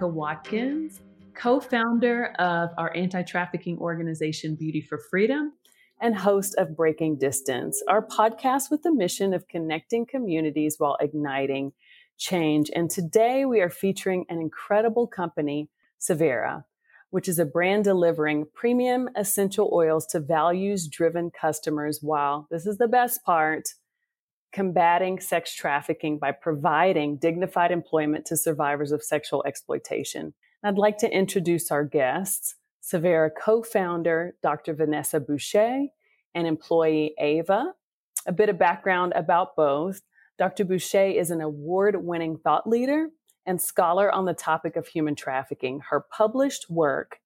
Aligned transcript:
Monica 0.00 0.16
Watkins, 0.16 1.00
co 1.34 1.60
founder 1.60 2.32
of 2.38 2.70
our 2.78 2.90
anti 2.96 3.22
trafficking 3.22 3.76
organization, 3.78 4.54
Beauty 4.54 4.80
for 4.80 4.96
Freedom, 4.96 5.52
and 6.00 6.16
host 6.16 6.54
of 6.56 6.74
Breaking 6.74 7.18
Distance, 7.18 7.82
our 7.86 8.06
podcast 8.06 8.70
with 8.70 8.82
the 8.82 8.94
mission 8.94 9.34
of 9.34 9.46
connecting 9.48 10.06
communities 10.06 10.76
while 10.78 10.96
igniting 11.02 11.72
change. 12.16 12.70
And 12.74 12.90
today 12.90 13.44
we 13.44 13.60
are 13.60 13.68
featuring 13.68 14.24
an 14.30 14.40
incredible 14.40 15.06
company, 15.06 15.68
Savera, 16.00 16.64
which 17.10 17.28
is 17.28 17.38
a 17.38 17.44
brand 17.44 17.84
delivering 17.84 18.46
premium 18.54 19.10
essential 19.16 19.68
oils 19.70 20.06
to 20.06 20.20
values 20.20 20.88
driven 20.88 21.30
customers 21.30 21.98
while, 22.00 22.48
this 22.50 22.66
is 22.66 22.78
the 22.78 22.88
best 22.88 23.22
part, 23.22 23.74
combating 24.52 25.20
sex 25.20 25.54
trafficking 25.54 26.18
by 26.18 26.32
providing 26.32 27.16
dignified 27.16 27.70
employment 27.70 28.24
to 28.26 28.36
survivors 28.36 28.92
of 28.92 29.02
sexual 29.02 29.44
exploitation. 29.46 30.34
I'd 30.62 30.76
like 30.76 30.98
to 30.98 31.10
introduce 31.10 31.70
our 31.70 31.84
guests, 31.84 32.56
Savera 32.82 33.30
co-founder 33.38 34.36
Dr. 34.42 34.74
Vanessa 34.74 35.20
Bouché 35.20 35.88
and 36.34 36.46
employee 36.46 37.14
Ava. 37.18 37.74
A 38.26 38.32
bit 38.32 38.48
of 38.48 38.58
background 38.58 39.12
about 39.14 39.56
both. 39.56 40.02
Dr. 40.38 40.64
Bouché 40.64 41.14
is 41.14 41.30
an 41.30 41.40
award-winning 41.40 42.38
thought 42.38 42.68
leader 42.68 43.08
and 43.46 43.60
scholar 43.60 44.12
on 44.12 44.26
the 44.26 44.34
topic 44.34 44.76
of 44.76 44.86
human 44.86 45.14
trafficking. 45.14 45.80
Her 45.88 46.00
published 46.00 46.68
work 46.68 47.20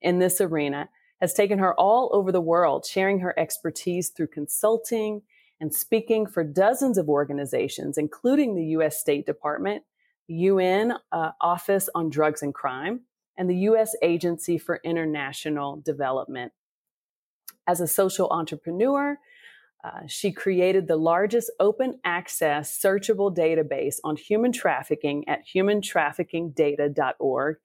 in 0.00 0.18
this 0.18 0.40
arena 0.40 0.88
has 1.20 1.34
taken 1.34 1.58
her 1.58 1.74
all 1.74 2.10
over 2.12 2.32
the 2.32 2.40
world, 2.40 2.86
sharing 2.86 3.20
her 3.20 3.38
expertise 3.38 4.10
through 4.10 4.28
consulting 4.28 5.22
and 5.60 5.74
speaking 5.74 6.24
for 6.26 6.44
dozens 6.44 6.98
of 6.98 7.08
organizations, 7.08 7.98
including 7.98 8.54
the 8.54 8.66
U.S. 8.66 8.96
State 8.98 9.26
Department, 9.26 9.82
the 10.28 10.34
UN 10.34 10.92
uh, 11.10 11.32
Office 11.40 11.88
on 11.94 12.10
Drugs 12.10 12.42
and 12.42 12.54
Crime, 12.54 13.00
and 13.36 13.50
the 13.50 13.56
U.S. 13.56 13.96
Agency 14.02 14.58
for 14.58 14.80
International 14.84 15.76
Development. 15.76 16.52
As 17.66 17.80
a 17.80 17.86
social 17.86 18.28
entrepreneur, 18.30 19.18
uh, 19.84 20.00
she 20.06 20.32
created 20.32 20.88
the 20.88 20.96
largest 20.96 21.52
open 21.60 22.00
access 22.04 22.78
searchable 22.78 23.34
database 23.34 23.96
on 24.02 24.16
human 24.16 24.52
trafficking 24.52 25.26
at 25.28 25.46
humantraffickingdata.org 25.46 27.56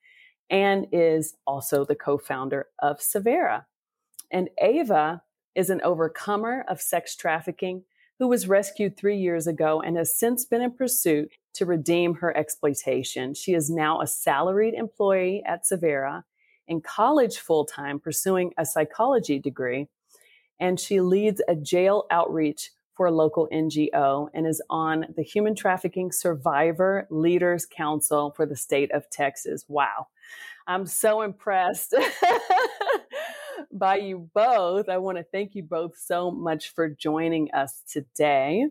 and 0.50 0.88
is 0.92 1.36
also 1.48 1.86
the 1.86 1.96
co 1.96 2.18
founder 2.18 2.68
of 2.80 3.00
Savera. 3.00 3.64
And 4.32 4.50
Ava 4.62 5.24
is 5.56 5.70
an 5.70 5.82
overcomer 5.82 6.66
of 6.68 6.82
sex 6.82 7.16
trafficking 7.16 7.84
who 8.20 8.28
was 8.28 8.48
rescued 8.48 8.96
three 8.96 9.18
years 9.18 9.48
ago 9.48 9.82
and 9.82 9.98
has 9.98 10.18
since 10.18 10.46
been 10.46 10.62
in 10.62 10.72
pursuit 10.72 11.32
to 11.54 11.66
redeem 11.66 12.16
her 12.16 12.36
exploitation. 12.36 13.34
She 13.34 13.54
is 13.54 13.70
now 13.70 14.02
a 14.02 14.08
salaried 14.08 14.74
employee 14.74 15.44
at 15.46 15.66
Savera, 15.66 16.24
in 16.68 16.82
college 16.82 17.38
full 17.38 17.66
time, 17.66 18.00
pursuing 18.00 18.54
a 18.58 18.66
psychology 18.66 19.40
degree, 19.40 19.88
and 20.60 20.80
she 20.80 21.02
leads 21.02 21.42
a 21.48 21.56
jail 21.56 22.06
outreach 22.10 22.72
for 22.96 23.08
a 23.08 23.12
local 23.12 23.50
NGO 23.52 24.30
and 24.34 24.48
is 24.48 24.62
on 24.70 25.08
the 25.16 25.24
Human 25.24 25.56
Trafficking 25.56 26.12
Survivor 26.12 27.08
Leaders 27.10 27.66
Council 27.66 28.32
for 28.32 28.46
the 28.46 28.56
state 28.56 28.92
of 28.92 29.10
Texas. 29.10 29.66
Wow. 29.68 30.08
I'm 30.68 30.86
so 30.86 31.22
impressed 31.22 31.94
by 33.78 33.98
you 33.98 34.30
both. 34.34 34.90
I 34.90 34.98
want 34.98 35.18
to 35.18 35.24
thank 35.24 35.56
you 35.56 35.64
both 35.64 35.98
so 35.98 36.32
much 36.32 36.70
for 36.74 36.90
joining 36.90 37.52
us 37.52 37.82
today. 37.88 38.68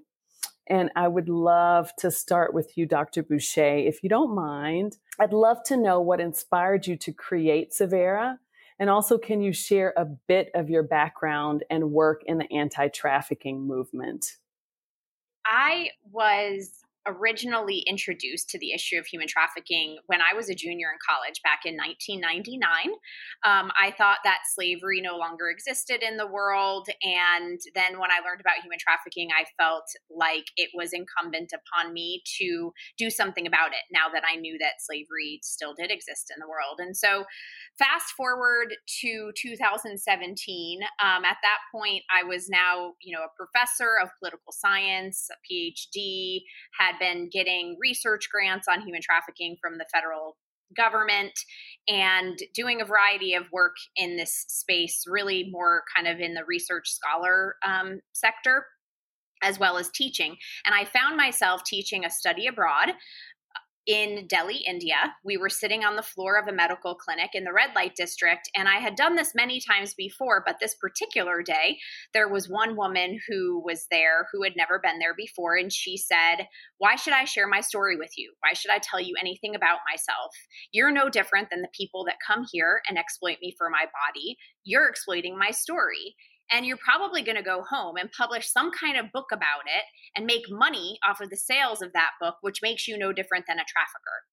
And 0.69 0.91
I 0.95 1.09
would 1.09 1.29
love 1.29 1.91
to 1.99 2.11
start 2.11 2.55
with 2.55 2.79
you, 2.79 2.87
Dr. 2.87 3.23
Bouché, 3.23 3.89
if 3.89 4.03
you 4.03 4.09
don't 4.09 4.35
mind. 4.35 4.97
I'd 5.19 5.33
love 5.33 5.59
to 5.65 5.77
know 5.77 6.01
what 6.01 6.21
inspired 6.21 6.87
you 6.87 6.97
to 6.99 7.13
create 7.13 7.73
Savera. 7.73 8.39
And 8.79 8.89
also, 8.89 9.19
can 9.19 9.43
you 9.43 9.53
share 9.53 9.93
a 9.97 10.05
bit 10.05 10.51
of 10.55 10.71
your 10.71 10.83
background 10.83 11.65
and 11.69 11.93
work 11.93 12.23
in 12.27 12.39
the 12.39 12.53
anti 12.53 12.89
trafficking 12.89 13.67
movement? 13.67 14.37
I 15.45 15.91
was 16.11 16.82
originally 17.07 17.85
introduced 17.87 18.49
to 18.51 18.59
the 18.59 18.73
issue 18.73 18.99
of 18.99 19.07
human 19.07 19.27
trafficking 19.27 19.99
when 20.07 20.21
I 20.21 20.35
was 20.35 20.49
a 20.49 20.55
junior 20.55 20.89
in 20.93 20.99
college 21.03 21.41
back 21.43 21.61
in 21.65 21.77
1999. 21.77 22.95
Um, 23.45 23.73
I 23.79 23.91
thought 23.97 24.19
that 24.25 24.41
slavery 24.55 25.01
no 25.01 25.17
longer 25.17 25.49
existed 25.49 26.03
in 26.03 26.17
the 26.17 26.27
world. 26.27 26.89
And 27.03 27.61
then 27.75 27.99
when 27.99 28.11
I 28.11 28.25
learned 28.25 28.41
about 28.41 28.63
human 28.63 28.79
trafficking, 28.79 29.31
I 29.31 29.45
felt 29.61 29.85
like 30.11 30.47
it 30.57 30.71
was 30.75 30.93
incumbent 30.93 31.53
upon 31.53 31.93
me 31.93 32.23
to 32.39 32.73
do 32.99 33.11
something 33.11 33.47
about 33.47 33.73
it 33.73 33.85
now 33.93 34.09
that 34.13 34.23
I 34.23 34.37
knew 34.37 34.59
that 34.59 34.81
slavery 34.81 35.41
still 35.43 35.75
did 35.75 35.91
exist 35.91 36.33
in 36.35 36.41
the 36.41 36.49
world. 36.49 36.79
And 36.79 36.97
so, 36.97 37.25
fast 37.79 38.13
forward 38.17 38.75
to 39.01 39.33
2017, 39.37 40.81
um, 41.03 41.25
at 41.25 41.37
that 41.43 41.59
point, 41.75 42.03
I 42.15 42.23
was 42.23 42.49
now, 42.49 42.93
you 43.01 43.17
know, 43.17 43.25
a 43.25 43.37
professor 43.37 43.97
of 44.03 44.11
political 44.19 44.53
science, 44.53 45.29
a 45.31 45.39
PhD, 45.47 46.43
had 46.79 46.92
had 46.93 46.99
been 46.99 47.29
getting 47.31 47.77
research 47.81 48.29
grants 48.31 48.67
on 48.69 48.83
human 48.83 49.01
trafficking 49.03 49.57
from 49.61 49.79
the 49.79 49.87
federal 49.93 50.37
government 50.77 51.33
and 51.89 52.39
doing 52.55 52.81
a 52.81 52.85
variety 52.85 53.35
of 53.35 53.45
work 53.53 53.77
in 53.97 54.17
this 54.17 54.45
space, 54.49 55.05
really 55.07 55.49
more 55.51 55.83
kind 55.95 56.09
of 56.09 56.21
in 56.21 56.35
the 56.35 56.45
research 56.47 56.91
scholar 56.91 57.57
um, 57.67 58.01
sector 58.13 58.65
as 59.43 59.59
well 59.59 59.77
as 59.77 59.91
teaching. 59.91 60.37
And 60.65 60.75
I 60.75 60.85
found 60.85 61.17
myself 61.17 61.65
teaching 61.65 62.05
a 62.05 62.11
study 62.11 62.47
abroad 62.47 62.93
in 63.87 64.27
Delhi, 64.29 64.63
India. 64.67 65.15
We 65.25 65.37
were 65.37 65.49
sitting 65.49 65.85
on 65.85 65.97
the 65.97 66.03
floor 66.03 66.39
of 66.39 66.47
a 66.47 66.53
medical 66.53 66.95
clinic 66.95 67.31
in 67.35 67.45
the 67.45 67.53
red 67.53 67.71
light 67.75 67.95
district. 67.97 68.49
And 68.55 68.69
I 68.69 68.77
had 68.77 68.95
done 68.95 69.17
this 69.17 69.33
many 69.35 69.61
times 69.61 69.95
before, 69.95 70.43
but 70.47 70.57
this 70.61 70.75
particular 70.75 71.43
day, 71.43 71.79
there 72.15 72.29
was 72.29 72.49
one 72.49 72.77
woman 72.77 73.19
who 73.29 73.63
was 73.65 73.87
there 73.91 74.29
who 74.33 74.43
had 74.43 74.53
never 74.57 74.79
been 74.79 74.99
there 74.99 75.15
before. 75.15 75.57
And 75.57 75.73
she 75.73 75.97
said, 75.97 76.47
Why 76.79 76.97
should 76.97 77.13
I 77.13 77.25
share 77.25 77.49
my 77.49 77.61
story 77.61 77.97
with 77.97 78.13
you? 78.17 78.33
Why 78.41 78.53
should 78.53 78.71
I 78.71 78.79
tell 78.79 79.01
you 79.01 79.15
anything 79.21 79.55
about 79.55 79.79
myself? 79.91 80.33
You're 80.73 80.93
no 80.93 81.09
different 81.09 81.49
than 81.51 81.63
the 81.63 81.69
people 81.77 82.05
that 82.05 82.17
come 82.25 82.45
here 82.53 82.83
and 82.89 82.99
exploit 82.99 83.39
me 83.43 83.55
for 83.59 83.69
my 83.69 83.85
body. 83.85 84.37
You're 84.65 84.89
exploiting 84.89 85.37
my 85.37 85.51
story 85.51 86.15
and 86.53 86.67
you're 86.67 86.77
probably 86.77 87.23
going 87.23 87.37
to 87.37 87.43
go 87.43 87.63
home 87.69 87.97
and 87.97 88.11
publish 88.13 88.51
some 88.51 88.71
kind 88.73 88.97
of 88.97 89.13
book 89.13 89.29
about 89.33 89.65
it 89.67 89.85
and 90.17 90.27
make 90.27 90.45
money 90.51 90.99
off 91.07 91.21
of 91.21 91.31
the 91.31 91.37
sales 91.37 91.83
of 91.83 91.93
that 91.93 92.11
book, 92.21 92.37
which 92.43 92.61
makes 92.63 92.87
you 92.87 92.99
no 92.99 93.13
different 93.13 93.47
than 93.49 93.59
a 93.59 93.65
trafficker. 93.65 94.25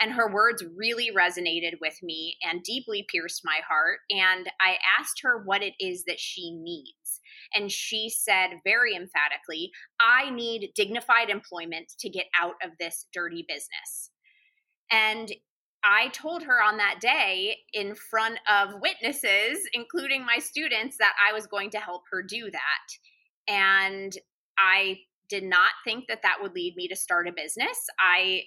And 0.00 0.12
her 0.12 0.32
words 0.32 0.64
really 0.76 1.10
resonated 1.14 1.74
with 1.80 1.98
me 2.02 2.36
and 2.42 2.62
deeply 2.62 3.06
pierced 3.08 3.42
my 3.44 3.60
heart. 3.68 3.98
And 4.10 4.50
I 4.60 4.78
asked 4.98 5.20
her 5.22 5.42
what 5.44 5.62
it 5.62 5.74
is 5.78 6.04
that 6.06 6.18
she 6.18 6.56
needs. 6.58 7.20
And 7.54 7.70
she 7.70 8.08
said 8.10 8.60
very 8.64 8.94
emphatically, 8.94 9.70
I 10.00 10.30
need 10.30 10.72
dignified 10.74 11.28
employment 11.28 11.92
to 12.00 12.08
get 12.08 12.26
out 12.40 12.54
of 12.64 12.70
this 12.78 13.06
dirty 13.12 13.44
business. 13.46 14.10
And 14.90 15.30
I 15.84 16.08
told 16.08 16.42
her 16.42 16.62
on 16.62 16.76
that 16.76 17.00
day 17.00 17.58
in 17.72 17.94
front 17.94 18.38
of 18.50 18.80
witnesses, 18.80 19.66
including 19.72 20.24
my 20.24 20.38
students, 20.38 20.96
that 20.98 21.14
I 21.26 21.32
was 21.32 21.46
going 21.46 21.70
to 21.70 21.78
help 21.78 22.02
her 22.10 22.22
do 22.22 22.50
that. 22.50 23.48
And 23.48 24.16
I 24.58 24.98
did 25.28 25.44
not 25.44 25.70
think 25.84 26.06
that 26.08 26.22
that 26.22 26.38
would 26.42 26.54
lead 26.54 26.76
me 26.76 26.88
to 26.88 26.96
start 26.96 27.28
a 27.28 27.32
business. 27.32 27.78
I 27.98 28.42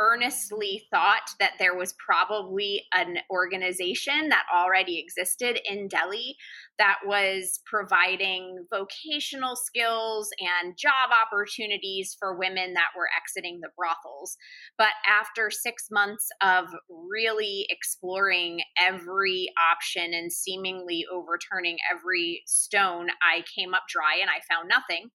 earnestly 0.00 0.86
thought 0.90 1.30
that 1.38 1.52
there 1.58 1.76
was 1.76 1.94
probably 2.04 2.84
an 2.94 3.18
organization 3.30 4.30
that 4.30 4.44
already 4.54 4.98
existed 4.98 5.60
in 5.70 5.88
Delhi 5.88 6.36
that 6.78 6.96
was 7.04 7.60
providing 7.66 8.64
vocational 8.70 9.54
skills 9.54 10.30
and 10.40 10.76
job 10.78 11.10
opportunities 11.26 12.16
for 12.18 12.38
women 12.38 12.72
that 12.72 12.88
were 12.96 13.08
exiting 13.14 13.60
the 13.60 13.68
brothels. 13.76 14.36
But 14.78 14.94
after 15.06 15.50
six 15.50 15.88
months 15.90 16.28
of 16.42 16.68
really 16.88 17.66
exploring 17.68 18.60
every 18.80 19.48
option 19.70 20.14
and 20.14 20.32
seemingly 20.32 21.04
overturning 21.12 21.76
every 21.92 22.42
stone, 22.46 23.08
I 23.22 23.44
came 23.54 23.74
up 23.74 23.82
dry 23.88 24.18
and 24.20 24.30
I 24.30 24.40
found 24.52 24.68
nothing. 24.68 25.10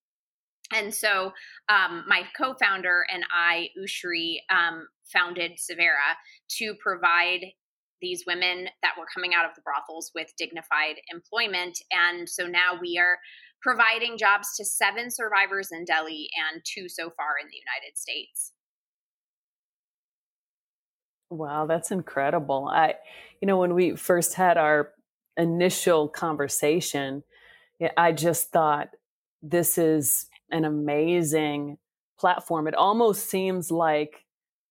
And 0.73 0.93
so 0.93 1.31
um, 1.69 2.03
my 2.07 2.23
co-founder 2.37 3.05
and 3.13 3.23
I, 3.31 3.69
Ushri, 3.79 4.37
um, 4.49 4.87
founded 5.13 5.53
Savera 5.53 6.15
to 6.57 6.73
provide 6.81 7.45
these 8.01 8.23
women 8.27 8.67
that 8.81 8.93
were 8.97 9.05
coming 9.13 9.33
out 9.33 9.45
of 9.45 9.55
the 9.55 9.61
brothels 9.61 10.11
with 10.13 10.33
dignified 10.37 10.95
employment. 11.13 11.77
And 11.91 12.27
so 12.27 12.47
now 12.47 12.79
we 12.81 12.97
are 12.99 13.17
providing 13.61 14.17
jobs 14.17 14.55
to 14.57 14.65
seven 14.65 15.09
survivors 15.09 15.69
in 15.71 15.85
Delhi 15.85 16.29
and 16.51 16.61
two 16.65 16.89
so 16.89 17.11
far 17.15 17.37
in 17.41 17.47
the 17.47 17.55
United 17.55 17.97
States. 17.97 18.51
Wow, 21.29 21.65
that's 21.65 21.91
incredible. 21.91 22.69
I, 22.71 22.95
you 23.41 23.47
know, 23.47 23.57
when 23.57 23.73
we 23.73 23.95
first 23.95 24.35
had 24.35 24.57
our 24.57 24.91
initial 25.37 26.07
conversation, 26.07 27.23
I 27.97 28.11
just 28.11 28.51
thought 28.51 28.89
this 29.41 29.77
is 29.77 30.27
an 30.55 30.65
amazing 30.65 31.77
platform. 32.19 32.67
It 32.67 32.75
almost 32.75 33.29
seems 33.29 33.69
like 33.69 34.25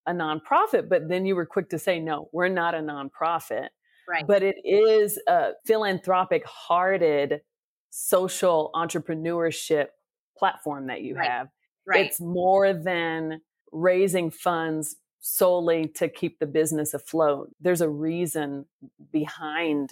a 0.07 0.11
nonprofit, 0.11 0.89
but 0.89 1.07
then 1.07 1.25
you 1.25 1.35
were 1.35 1.45
quick 1.45 1.69
to 1.69 1.79
say, 1.79 1.99
no, 1.99 2.29
we're 2.33 2.49
not 2.49 2.75
a 2.75 2.79
nonprofit. 2.79 3.67
Right. 4.07 4.25
But 4.27 4.43
it 4.43 4.55
is 4.63 5.19
a 5.27 5.51
philanthropic 5.65 6.45
hearted 6.45 7.41
social 7.89 8.71
entrepreneurship 8.75 9.87
platform 10.37 10.87
that 10.87 11.01
you 11.01 11.15
right. 11.15 11.29
have. 11.29 11.47
Right. 11.87 12.05
It's 12.05 12.19
more 12.19 12.73
than 12.73 13.41
raising 13.71 14.31
funds 14.31 14.95
solely 15.19 15.87
to 15.95 16.07
keep 16.07 16.39
the 16.39 16.45
business 16.45 16.93
afloat. 16.93 17.49
There's 17.59 17.81
a 17.81 17.89
reason 17.89 18.65
behind 19.11 19.91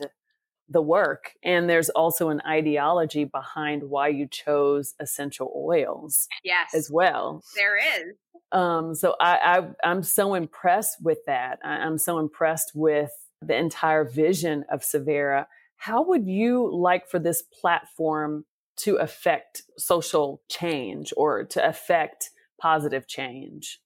the 0.73 0.81
work. 0.81 1.33
And 1.43 1.69
there's 1.69 1.89
also 1.89 2.29
an 2.29 2.41
ideology 2.45 3.23
behind 3.23 3.83
why 3.83 4.09
you 4.09 4.27
chose 4.27 4.95
essential 4.99 5.51
oils. 5.55 6.27
Yes. 6.43 6.73
As 6.73 6.89
well. 6.91 7.43
There 7.55 7.77
is. 7.77 8.15
Um, 8.51 8.93
so 8.93 9.15
I, 9.19 9.65
I 9.83 9.89
am 9.91 10.03
so 10.03 10.33
impressed 10.33 10.97
with 11.01 11.19
that. 11.27 11.59
I, 11.63 11.69
I'm 11.69 11.97
so 11.97 12.19
impressed 12.19 12.71
with 12.75 13.11
the 13.41 13.55
entire 13.55 14.03
vision 14.03 14.65
of 14.71 14.81
Savera. 14.81 15.45
How 15.77 16.03
would 16.03 16.27
you 16.27 16.69
like 16.73 17.09
for 17.09 17.19
this 17.19 17.41
platform 17.41 18.45
to 18.77 18.95
affect 18.97 19.63
social 19.77 20.41
change 20.49 21.13
or 21.17 21.43
to 21.45 21.67
affect 21.67 22.31
positive 22.59 23.07
change? 23.07 23.79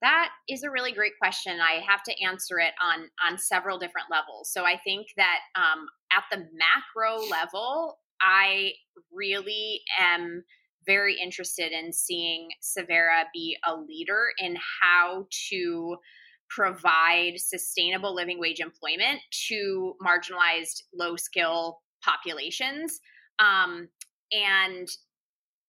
That 0.00 0.28
is 0.48 0.62
a 0.62 0.70
really 0.70 0.92
great 0.92 1.18
question. 1.20 1.58
I 1.60 1.80
have 1.84 2.02
to 2.04 2.22
answer 2.22 2.60
it 2.60 2.72
on 2.80 3.08
on 3.26 3.36
several 3.36 3.78
different 3.78 4.08
levels. 4.10 4.52
So 4.52 4.64
I 4.64 4.78
think 4.84 5.08
that 5.16 5.40
um, 5.56 5.88
at 6.12 6.24
the 6.30 6.46
macro 6.54 7.18
level, 7.28 7.98
I 8.20 8.72
really 9.12 9.82
am 9.98 10.44
very 10.86 11.16
interested 11.20 11.72
in 11.72 11.92
seeing 11.92 12.48
Savera 12.62 13.24
be 13.34 13.56
a 13.66 13.76
leader 13.76 14.28
in 14.38 14.56
how 14.80 15.26
to 15.50 15.96
provide 16.48 17.34
sustainable 17.36 18.14
living 18.14 18.40
wage 18.40 18.60
employment 18.60 19.20
to 19.48 19.94
marginalized 20.02 20.82
low 20.94 21.14
skill 21.14 21.80
populations 22.02 23.00
um, 23.38 23.88
and 24.32 24.88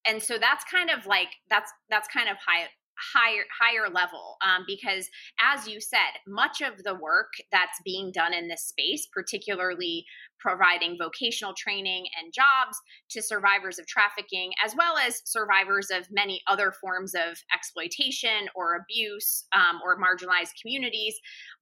and 0.07 0.21
so 0.23 0.37
that's 0.39 0.63
kind 0.71 0.89
of 0.89 1.05
like 1.05 1.29
that's 1.49 1.71
that's 1.89 2.07
kind 2.07 2.29
of 2.29 2.37
high 2.37 2.67
higher 3.13 3.43
higher 3.59 3.89
level 3.89 4.37
um, 4.45 4.63
because 4.67 5.09
as 5.41 5.67
you 5.67 5.79
said 5.79 5.99
much 6.27 6.61
of 6.61 6.83
the 6.83 6.95
work 6.95 7.31
that's 7.51 7.79
being 7.83 8.11
done 8.11 8.33
in 8.33 8.47
this 8.47 8.63
space 8.63 9.07
particularly 9.13 10.05
providing 10.39 10.97
vocational 10.97 11.53
training 11.53 12.05
and 12.21 12.33
jobs 12.33 12.77
to 13.09 13.21
survivors 13.21 13.77
of 13.77 13.85
trafficking 13.87 14.51
as 14.63 14.73
well 14.77 14.97
as 14.97 15.21
survivors 15.25 15.89
of 15.91 16.07
many 16.11 16.41
other 16.47 16.71
forms 16.71 17.13
of 17.13 17.37
exploitation 17.53 18.47
or 18.55 18.75
abuse 18.75 19.45
um, 19.53 19.79
or 19.83 19.99
marginalized 19.99 20.53
communities 20.61 21.15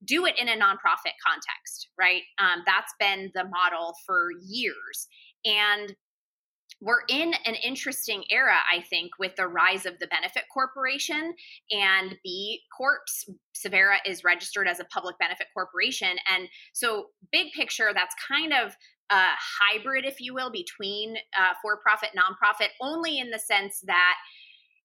do 0.05 0.25
it 0.25 0.35
in 0.39 0.47
a 0.47 0.53
nonprofit 0.53 1.17
context 1.25 1.87
right? 1.97 2.21
Um, 2.39 2.63
that's 2.65 2.93
been 2.99 3.31
the 3.33 3.45
model 3.45 3.95
for 4.05 4.29
years. 4.47 5.07
And 5.45 5.95
we're 6.79 7.01
in 7.09 7.33
an 7.45 7.55
interesting 7.55 8.23
era, 8.29 8.55
I 8.71 8.81
think, 8.81 9.11
with 9.19 9.35
the 9.35 9.47
rise 9.47 9.85
of 9.85 9.97
the 9.99 10.07
benefit 10.07 10.43
corporation 10.53 11.33
and 11.71 12.15
B 12.23 12.61
Corps. 12.75 12.99
Savera 13.55 13.97
is 14.05 14.23
registered 14.23 14.67
as 14.67 14.79
a 14.79 14.85
public 14.85 15.17
benefit 15.17 15.47
corporation. 15.53 16.17
And 16.31 16.47
so, 16.73 17.07
big 17.31 17.51
picture, 17.53 17.91
that's 17.93 18.15
kind 18.27 18.53
of 18.53 18.75
a 19.09 19.25
hybrid, 19.71 20.05
if 20.05 20.19
you 20.19 20.33
will, 20.33 20.51
between 20.51 21.15
uh, 21.39 21.53
for 21.61 21.77
profit, 21.77 22.09
nonprofit, 22.15 22.69
only 22.81 23.17
in 23.17 23.31
the 23.31 23.39
sense 23.39 23.81
that 23.87 24.15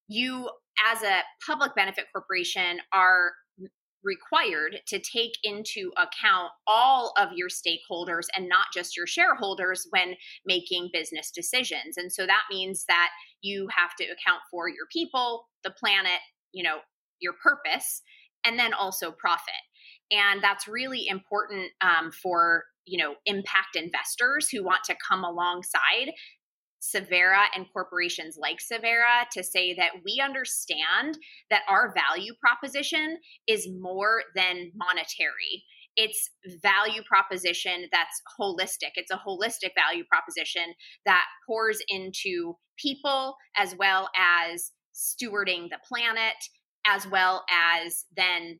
you, 0.09 0.49
as 0.91 1.03
a 1.03 1.21
public 1.47 1.75
benefit 1.75 2.07
corporation, 2.13 2.79
are 2.93 3.33
required 4.05 4.81
to 4.87 4.99
take 4.99 5.33
into 5.45 5.93
account 5.97 6.51
all 6.67 7.13
of 7.19 7.31
your 7.35 7.49
stakeholders 7.49 8.27
and 8.37 8.49
not 8.49 8.67
just 8.75 8.97
your 8.97 9.07
shareholders 9.07 9.87
when 9.91 10.15
making 10.45 10.91
business 10.93 11.31
decisions. 11.31 11.97
And 11.97 12.13
so 12.13 12.27
that 12.27 12.43
means 12.51 12.85
that 12.89 13.11
you 13.41 13.69
have 13.77 13.95
to 13.99 14.05
account 14.05 14.41
for 14.51 14.69
your 14.69 14.87
people, 14.93 15.49
the 15.65 15.71
planet, 15.71 16.21
you 16.53 16.63
know, 16.63 16.79
your 17.21 17.35
purpose, 17.43 18.03
and 18.45 18.59
then 18.59 18.73
also 18.75 19.13
profit. 19.13 19.55
And 20.11 20.43
that's 20.43 20.69
really 20.69 21.07
important 21.09 21.71
um, 21.81 22.11
for 22.11 22.65
you 22.85 22.99
know 22.99 23.15
impact 23.27 23.77
investors 23.77 24.49
who 24.49 24.65
want 24.65 24.83
to 24.85 24.97
come 25.09 25.25
alongside 25.25 26.11
Savera 26.83 27.45
and 27.55 27.67
corporations 27.73 28.37
like 28.39 28.59
Savera 28.59 29.29
to 29.33 29.43
say 29.43 29.75
that 29.75 29.93
we 30.05 30.21
understand 30.23 31.17
that 31.49 31.63
our 31.69 31.95
value 31.95 32.33
proposition 32.41 33.19
is 33.47 33.69
more 33.81 34.23
than 34.35 34.73
monetary. 34.75 35.65
It's 35.95 36.31
value 36.63 37.03
proposition 37.07 37.87
that's 37.93 38.21
holistic. 38.41 38.93
It's 38.97 39.13
a 39.13 39.21
holistic 39.27 39.71
value 39.77 40.05
proposition 40.11 40.75
that 41.07 41.25
pours 41.47 41.81
into 41.89 42.57
people 42.77 43.37
as 43.57 43.77
well 43.77 44.09
as 44.19 44.73
stewarding 44.95 45.69
the 45.69 45.79
planet, 45.87 46.37
as 46.87 47.07
well 47.07 47.45
as 47.51 48.07
then 48.17 48.59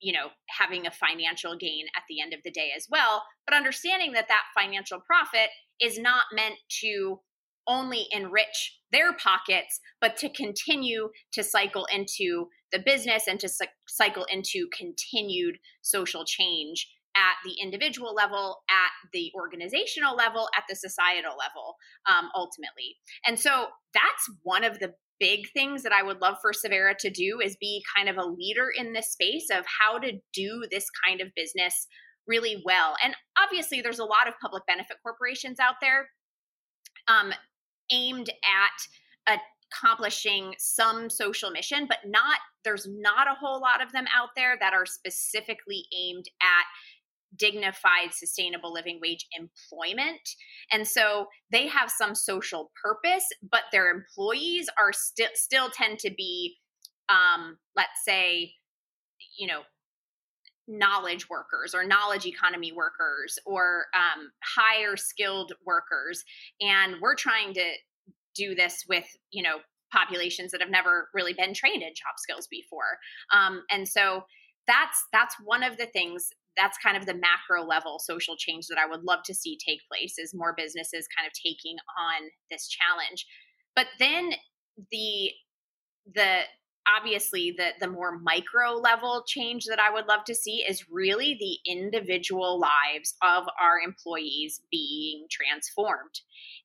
you 0.00 0.12
know 0.12 0.28
having 0.50 0.86
a 0.86 0.90
financial 0.90 1.56
gain 1.56 1.86
at 1.96 2.02
the 2.08 2.20
end 2.20 2.34
of 2.34 2.40
the 2.44 2.50
day 2.50 2.72
as 2.76 2.86
well 2.90 3.22
but 3.46 3.56
understanding 3.56 4.12
that 4.12 4.26
that 4.28 4.42
financial 4.54 5.00
profit 5.00 5.48
is 5.80 5.98
not 5.98 6.24
meant 6.34 6.56
to 6.68 7.20
only 7.66 8.06
enrich 8.10 8.78
their 8.92 9.12
pockets, 9.12 9.80
but 10.00 10.16
to 10.18 10.28
continue 10.28 11.10
to 11.32 11.42
cycle 11.42 11.86
into 11.92 12.48
the 12.72 12.78
business 12.78 13.26
and 13.26 13.40
to 13.40 13.48
cycle 13.88 14.24
into 14.30 14.68
continued 14.76 15.56
social 15.82 16.24
change 16.24 16.88
at 17.16 17.34
the 17.44 17.54
individual 17.62 18.14
level, 18.14 18.62
at 18.68 18.90
the 19.12 19.30
organizational 19.34 20.16
level, 20.16 20.48
at 20.56 20.64
the 20.68 20.74
societal 20.74 21.36
level, 21.38 21.76
um, 22.06 22.28
ultimately. 22.34 22.96
And 23.26 23.38
so 23.38 23.66
that's 23.92 24.30
one 24.42 24.64
of 24.64 24.80
the 24.80 24.94
big 25.20 25.48
things 25.52 25.84
that 25.84 25.92
I 25.92 26.02
would 26.02 26.20
love 26.20 26.36
for 26.42 26.52
Savera 26.52 26.96
to 26.98 27.10
do 27.10 27.38
is 27.42 27.56
be 27.60 27.84
kind 27.96 28.08
of 28.08 28.16
a 28.16 28.26
leader 28.26 28.66
in 28.76 28.92
this 28.92 29.12
space 29.12 29.46
of 29.50 29.64
how 29.80 29.98
to 29.98 30.12
do 30.32 30.64
this 30.70 30.86
kind 31.06 31.20
of 31.20 31.28
business 31.36 31.86
really 32.26 32.62
well. 32.64 32.96
And 33.02 33.14
obviously, 33.38 33.80
there's 33.80 33.98
a 33.98 34.04
lot 34.04 34.26
of 34.26 34.34
public 34.40 34.66
benefit 34.66 34.96
corporations 35.02 35.60
out 35.60 35.76
there. 35.80 36.08
Um, 37.06 37.32
aimed 37.92 38.30
at 38.30 39.38
accomplishing 39.72 40.54
some 40.58 41.10
social 41.10 41.50
mission, 41.50 41.86
but 41.88 41.98
not, 42.06 42.38
there's 42.64 42.86
not 42.88 43.26
a 43.28 43.34
whole 43.34 43.60
lot 43.60 43.82
of 43.82 43.92
them 43.92 44.06
out 44.14 44.30
there 44.36 44.56
that 44.60 44.72
are 44.72 44.86
specifically 44.86 45.84
aimed 45.96 46.26
at 46.40 46.64
dignified, 47.36 48.12
sustainable 48.12 48.72
living 48.72 49.00
wage 49.02 49.26
employment. 49.36 50.20
And 50.72 50.86
so 50.86 51.26
they 51.50 51.66
have 51.66 51.90
some 51.90 52.14
social 52.14 52.70
purpose, 52.80 53.24
but 53.50 53.62
their 53.72 53.90
employees 53.90 54.68
are 54.78 54.92
still 54.92 55.28
still 55.34 55.70
tend 55.70 55.98
to 56.00 56.12
be, 56.16 56.56
um, 57.08 57.58
let's 57.74 58.04
say, 58.04 58.52
you 59.36 59.46
know, 59.46 59.62
knowledge 60.66 61.28
workers 61.28 61.74
or 61.74 61.84
knowledge 61.84 62.26
economy 62.26 62.72
workers 62.72 63.38
or 63.44 63.86
um, 63.94 64.30
higher 64.42 64.96
skilled 64.96 65.52
workers. 65.66 66.24
And 66.60 66.96
we're 67.00 67.14
trying 67.14 67.54
to 67.54 67.72
do 68.34 68.54
this 68.54 68.84
with 68.88 69.06
you 69.30 69.42
know 69.42 69.58
populations 69.92 70.50
that 70.50 70.60
have 70.60 70.70
never 70.70 71.08
really 71.14 71.32
been 71.32 71.54
trained 71.54 71.82
in 71.82 71.90
job 71.90 72.18
skills 72.18 72.48
before. 72.50 72.98
Um, 73.32 73.62
and 73.70 73.86
so 73.86 74.24
that's 74.66 75.04
that's 75.12 75.36
one 75.44 75.62
of 75.62 75.76
the 75.76 75.86
things 75.86 76.28
that's 76.56 76.78
kind 76.78 76.96
of 76.96 77.06
the 77.06 77.14
macro 77.14 77.64
level 77.64 77.98
social 77.98 78.36
change 78.36 78.68
that 78.68 78.78
i 78.78 78.86
would 78.86 79.02
love 79.02 79.18
to 79.24 79.34
see 79.34 79.58
take 79.58 79.80
place 79.90 80.18
is 80.18 80.32
more 80.32 80.54
businesses 80.56 81.08
kind 81.16 81.26
of 81.26 81.32
taking 81.32 81.76
on 81.98 82.28
this 82.50 82.68
challenge. 82.68 83.26
But 83.76 83.86
then 83.98 84.32
the 84.90 85.30
the 86.12 86.40
obviously 86.88 87.54
the 87.56 87.70
the 87.80 87.90
more 87.90 88.18
micro 88.18 88.72
level 88.72 89.24
change 89.26 89.64
that 89.66 89.80
I 89.80 89.92
would 89.92 90.06
love 90.06 90.24
to 90.26 90.34
see 90.34 90.64
is 90.68 90.90
really 90.90 91.36
the 91.38 91.70
individual 91.70 92.60
lives 92.60 93.14
of 93.22 93.44
our 93.60 93.78
employees 93.84 94.60
being 94.70 95.26
transformed 95.30 96.20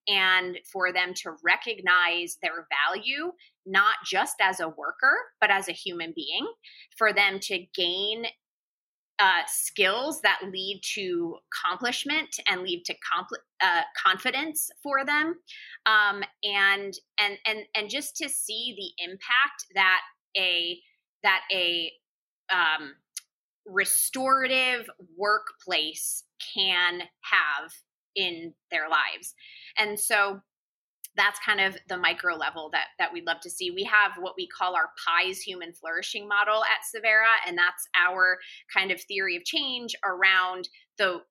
and 0.08 0.58
for 0.72 0.92
them 0.92 1.14
to 1.14 1.36
recognize 1.44 2.38
their 2.42 2.68
value 2.88 3.32
not 3.66 3.96
just 4.06 4.36
as 4.42 4.60
a 4.60 4.70
worker 4.70 5.16
but 5.40 5.52
as 5.52 5.68
a 5.68 5.74
human 5.74 6.14
being 6.16 6.48
for 6.98 7.14
them 7.14 7.40
to 7.40 7.66
gain 7.76 8.26
uh, 9.20 9.42
skills 9.48 10.22
that 10.22 10.40
lead 10.50 10.82
to 10.82 11.36
accomplishment 11.52 12.40
and 12.48 12.62
lead 12.62 12.84
to 12.86 12.94
compl- 12.94 13.44
uh, 13.62 13.82
confidence 14.02 14.72
for 14.82 15.06
them, 15.06 15.36
um, 15.86 16.24
and 16.44 16.94
and 17.20 17.38
and 17.46 17.60
and 17.76 17.90
just 17.90 18.16
to 18.16 18.30
see 18.30 18.76
the 18.78 19.04
impact 19.04 19.66
that 19.76 20.02
a 20.38 20.80
that 21.24 21.42
a 21.52 21.92
um, 22.52 22.94
restorative 23.66 24.90
workplace 25.18 26.24
can 26.56 27.02
have 27.22 27.72
in 28.16 28.54
their 28.72 28.88
lives, 28.90 29.36
and 29.78 30.00
so 30.00 30.40
that's 31.16 31.40
kind 31.46 31.60
of 31.60 31.78
the 31.88 31.98
micro 31.98 32.36
level 32.36 32.70
that 32.72 32.88
that 32.98 33.12
we'd 33.12 33.26
love 33.26 33.40
to 33.42 33.50
see. 33.50 33.72
We 33.72 33.84
have 33.84 34.12
what 34.20 34.36
we 34.38 34.48
call 34.48 34.76
our 34.76 34.92
PIES 35.06 35.42
human 35.42 35.74
flourishing 35.74 36.28
model 36.28 36.64
at 36.64 36.86
Savera, 36.86 37.48
and 37.48 37.58
that's 37.58 37.88
our 38.00 38.38
kind 38.74 38.92
of 38.92 39.02
theory 39.02 39.36
of 39.36 39.44
change 39.44 39.96
around 40.06 40.70
the 40.98 41.22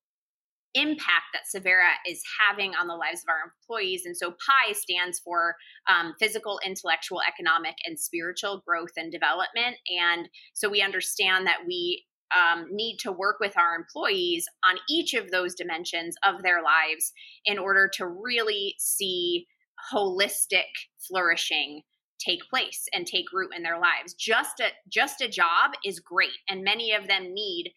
impact 0.74 1.32
that 1.32 1.42
Savera 1.52 1.92
is 2.06 2.22
having 2.38 2.74
on 2.74 2.86
the 2.86 2.94
lives 2.94 3.22
of 3.22 3.28
our 3.28 3.50
employees. 3.50 4.02
And 4.04 4.16
so 4.16 4.32
PI 4.32 4.74
stands 4.74 5.18
for 5.18 5.56
um, 5.88 6.14
physical, 6.20 6.60
intellectual, 6.64 7.20
economic, 7.26 7.74
and 7.86 7.98
spiritual 7.98 8.62
growth 8.66 8.92
and 8.96 9.10
development. 9.10 9.76
And 9.88 10.28
so 10.52 10.68
we 10.68 10.82
understand 10.82 11.46
that 11.46 11.60
we 11.66 12.04
um, 12.36 12.66
need 12.70 12.98
to 12.98 13.12
work 13.12 13.36
with 13.40 13.56
our 13.56 13.74
employees 13.74 14.46
on 14.68 14.78
each 14.88 15.14
of 15.14 15.30
those 15.30 15.54
dimensions 15.54 16.14
of 16.24 16.42
their 16.42 16.62
lives 16.62 17.12
in 17.46 17.58
order 17.58 17.90
to 17.94 18.06
really 18.06 18.74
see 18.78 19.46
holistic 19.92 20.66
flourishing 20.98 21.82
take 22.18 22.40
place 22.50 22.86
and 22.92 23.06
take 23.06 23.32
root 23.32 23.50
in 23.56 23.62
their 23.62 23.78
lives. 23.78 24.14
Just 24.14 24.60
a 24.60 24.68
just 24.88 25.20
a 25.20 25.28
job 25.28 25.72
is 25.84 26.00
great 26.00 26.36
and 26.48 26.64
many 26.64 26.92
of 26.92 27.06
them 27.08 27.32
need 27.32 27.72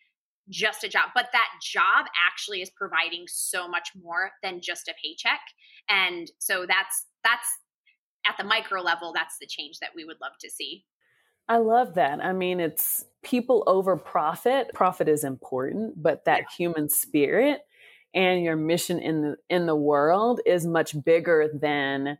just 0.49 0.83
a 0.83 0.89
job, 0.89 1.09
but 1.13 1.29
that 1.31 1.49
job 1.61 2.05
actually 2.29 2.61
is 2.61 2.69
providing 2.71 3.25
so 3.27 3.67
much 3.67 3.89
more 4.01 4.31
than 4.43 4.59
just 4.61 4.87
a 4.87 4.93
paycheck. 5.01 5.39
And 5.89 6.29
so 6.39 6.65
that's 6.67 7.05
that's 7.23 7.47
at 8.27 8.37
the 8.37 8.43
micro 8.43 8.81
level 8.81 9.13
that's 9.13 9.37
the 9.39 9.47
change 9.47 9.79
that 9.79 9.91
we 9.95 10.05
would 10.05 10.17
love 10.21 10.33
to 10.41 10.49
see. 10.49 10.85
I 11.47 11.57
love 11.57 11.95
that. 11.95 12.23
I 12.23 12.33
mean, 12.33 12.59
it's 12.59 13.05
people 13.23 13.63
over 13.67 13.97
profit. 13.97 14.71
Profit 14.73 15.09
is 15.09 15.23
important, 15.23 16.01
but 16.01 16.25
that 16.25 16.41
yeah. 16.41 16.55
human 16.57 16.87
spirit 16.87 17.61
and 18.13 18.43
your 18.43 18.55
mission 18.55 18.99
in 18.99 19.21
the 19.21 19.37
in 19.49 19.65
the 19.65 19.75
world 19.75 20.41
is 20.45 20.65
much 20.65 21.01
bigger 21.03 21.49
than 21.53 22.17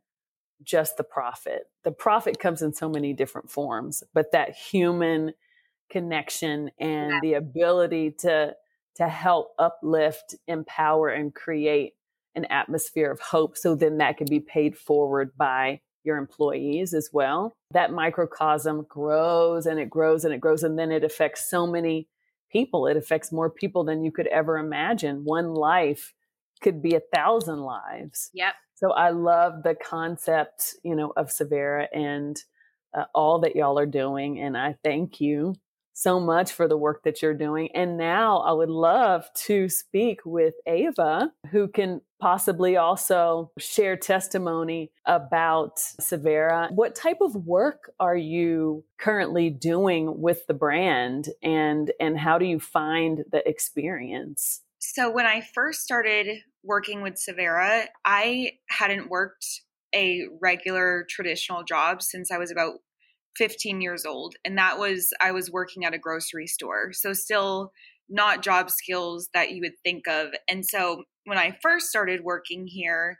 just 0.64 0.98
the 0.98 1.04
profit. 1.04 1.64
The 1.84 1.92
profit 1.92 2.40
comes 2.40 2.62
in 2.62 2.74
so 2.74 2.88
many 2.88 3.14
different 3.14 3.50
forms, 3.50 4.04
but 4.14 4.32
that 4.32 4.56
human 4.56 5.34
connection 5.90 6.72
and 6.80 7.12
yeah. 7.12 7.20
the 7.22 7.34
ability 7.34 8.12
to 8.20 8.56
to 8.96 9.08
help 9.08 9.54
uplift, 9.58 10.36
empower 10.48 11.10
and 11.10 11.34
create 11.34 11.94
an 12.36 12.46
atmosphere 12.46 13.12
of 13.12 13.20
hope 13.20 13.58
so 13.58 13.76
then 13.76 13.98
that 13.98 14.18
can 14.18 14.28
be 14.30 14.40
paid 14.40 14.78
forward 14.78 15.32
by 15.38 15.82
your 16.04 16.18
employees 16.18 16.94
as 16.94 17.10
well. 17.12 17.54
That 17.72 17.92
microcosm 17.92 18.86
grows 18.90 19.66
and 19.66 19.80
it 19.80 19.90
grows 19.90 20.26
and 20.26 20.34
it 20.34 20.42
grows 20.42 20.64
and 20.64 20.78
then 20.78 20.92
it 20.92 21.04
affects 21.04 21.50
so 21.50 21.68
many 21.68 22.08
people. 22.52 22.88
It 22.88 22.98
affects 22.98 23.32
more 23.32 23.50
people 23.50 23.84
than 23.84 24.04
you 24.04 24.12
could 24.12 24.28
ever 24.28 24.58
imagine. 24.58 25.24
One 25.24 25.54
life 25.54 26.14
could 26.62 26.82
be 26.82 26.96
a 26.96 27.02
thousand 27.14 27.60
lives. 27.60 28.30
Yep. 28.34 28.54
So 28.76 28.92
I 28.92 29.10
love 29.12 29.64
the 29.64 29.76
concept, 29.76 30.76
you 30.84 30.96
know, 30.96 31.14
of 31.16 31.28
Savera 31.28 31.88
and 31.94 32.38
uh, 32.94 33.06
all 33.14 33.40
that 33.40 33.56
y'all 33.56 33.80
are 33.80 33.86
doing. 33.86 34.40
And 34.40 34.58
I 34.58 34.76
thank 34.84 35.22
you 35.22 35.56
so 35.94 36.20
much 36.20 36.52
for 36.52 36.68
the 36.68 36.78
work 36.78 37.04
that 37.04 37.22
you're 37.22 37.34
doing. 37.34 37.70
And 37.74 37.98
now 37.98 38.40
I 38.40 38.52
would 38.52 38.70
love 38.70 39.26
to 39.46 39.70
speak 39.70 40.20
with 40.26 40.56
Ava, 40.66 41.32
who 41.52 41.68
can 41.68 42.02
possibly 42.20 42.78
also 42.78 43.52
share 43.58 43.98
testimony 43.98 44.92
about 45.06 45.78
Savera. 46.00 46.72
What 46.72 46.96
type 46.96 47.18
of 47.22 47.36
work 47.36 47.92
are 48.00 48.16
you 48.16 48.84
currently 49.00 49.50
doing 49.50 50.22
with 50.22 50.46
the 50.48 50.54
brand 50.54 51.30
and 51.42 51.92
and 52.00 52.18
how 52.18 52.38
do 52.38 52.46
you 52.46 52.60
find 52.60 53.24
the 53.32 53.48
experience? 53.48 54.62
So 54.80 55.12
when 55.12 55.26
I 55.26 55.42
first 55.42 55.82
started 55.82 56.40
working 56.64 57.02
with 57.02 57.16
Savera, 57.16 57.86
I 58.06 58.54
hadn't 58.70 59.10
worked 59.10 59.62
a 59.94 60.24
regular 60.42 61.06
traditional 61.10 61.64
job 61.64 62.02
since 62.02 62.32
I 62.32 62.38
was 62.38 62.52
about 62.52 62.76
15 63.38 63.82
years 63.82 64.06
old. 64.06 64.36
And 64.46 64.58
that 64.58 64.78
was, 64.78 65.14
I 65.22 65.32
was 65.32 65.52
working 65.52 65.86
at 65.86 65.94
a 65.94 66.00
grocery 66.00 66.48
store. 66.48 66.94
So, 66.94 67.14
still 67.14 67.72
not 68.10 68.44
job 68.44 68.70
skills 68.70 69.30
that 69.34 69.52
you 69.52 69.62
would 69.62 69.80
think 69.84 70.08
of. 70.08 70.30
And 70.50 70.66
so, 70.66 71.04
when 71.26 71.38
I 71.38 71.58
first 71.62 71.88
started 71.88 72.22
working 72.24 72.68
here, 72.68 73.20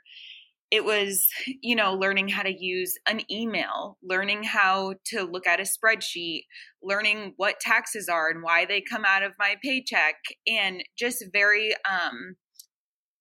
it 0.72 0.86
was, 0.86 1.28
you 1.60 1.76
know, 1.76 1.92
learning 1.92 2.28
how 2.28 2.42
to 2.42 2.64
use 2.64 2.94
an 3.06 3.20
email, 3.30 3.98
learning 4.02 4.42
how 4.42 4.94
to 5.04 5.22
look 5.22 5.46
at 5.46 5.60
a 5.60 5.64
spreadsheet, 5.64 6.44
learning 6.82 7.34
what 7.36 7.60
taxes 7.60 8.08
are 8.08 8.30
and 8.30 8.42
why 8.42 8.64
they 8.64 8.80
come 8.80 9.04
out 9.04 9.22
of 9.22 9.34
my 9.38 9.56
paycheck, 9.62 10.14
and 10.46 10.82
just 10.98 11.26
very 11.30 11.74
um, 11.84 12.36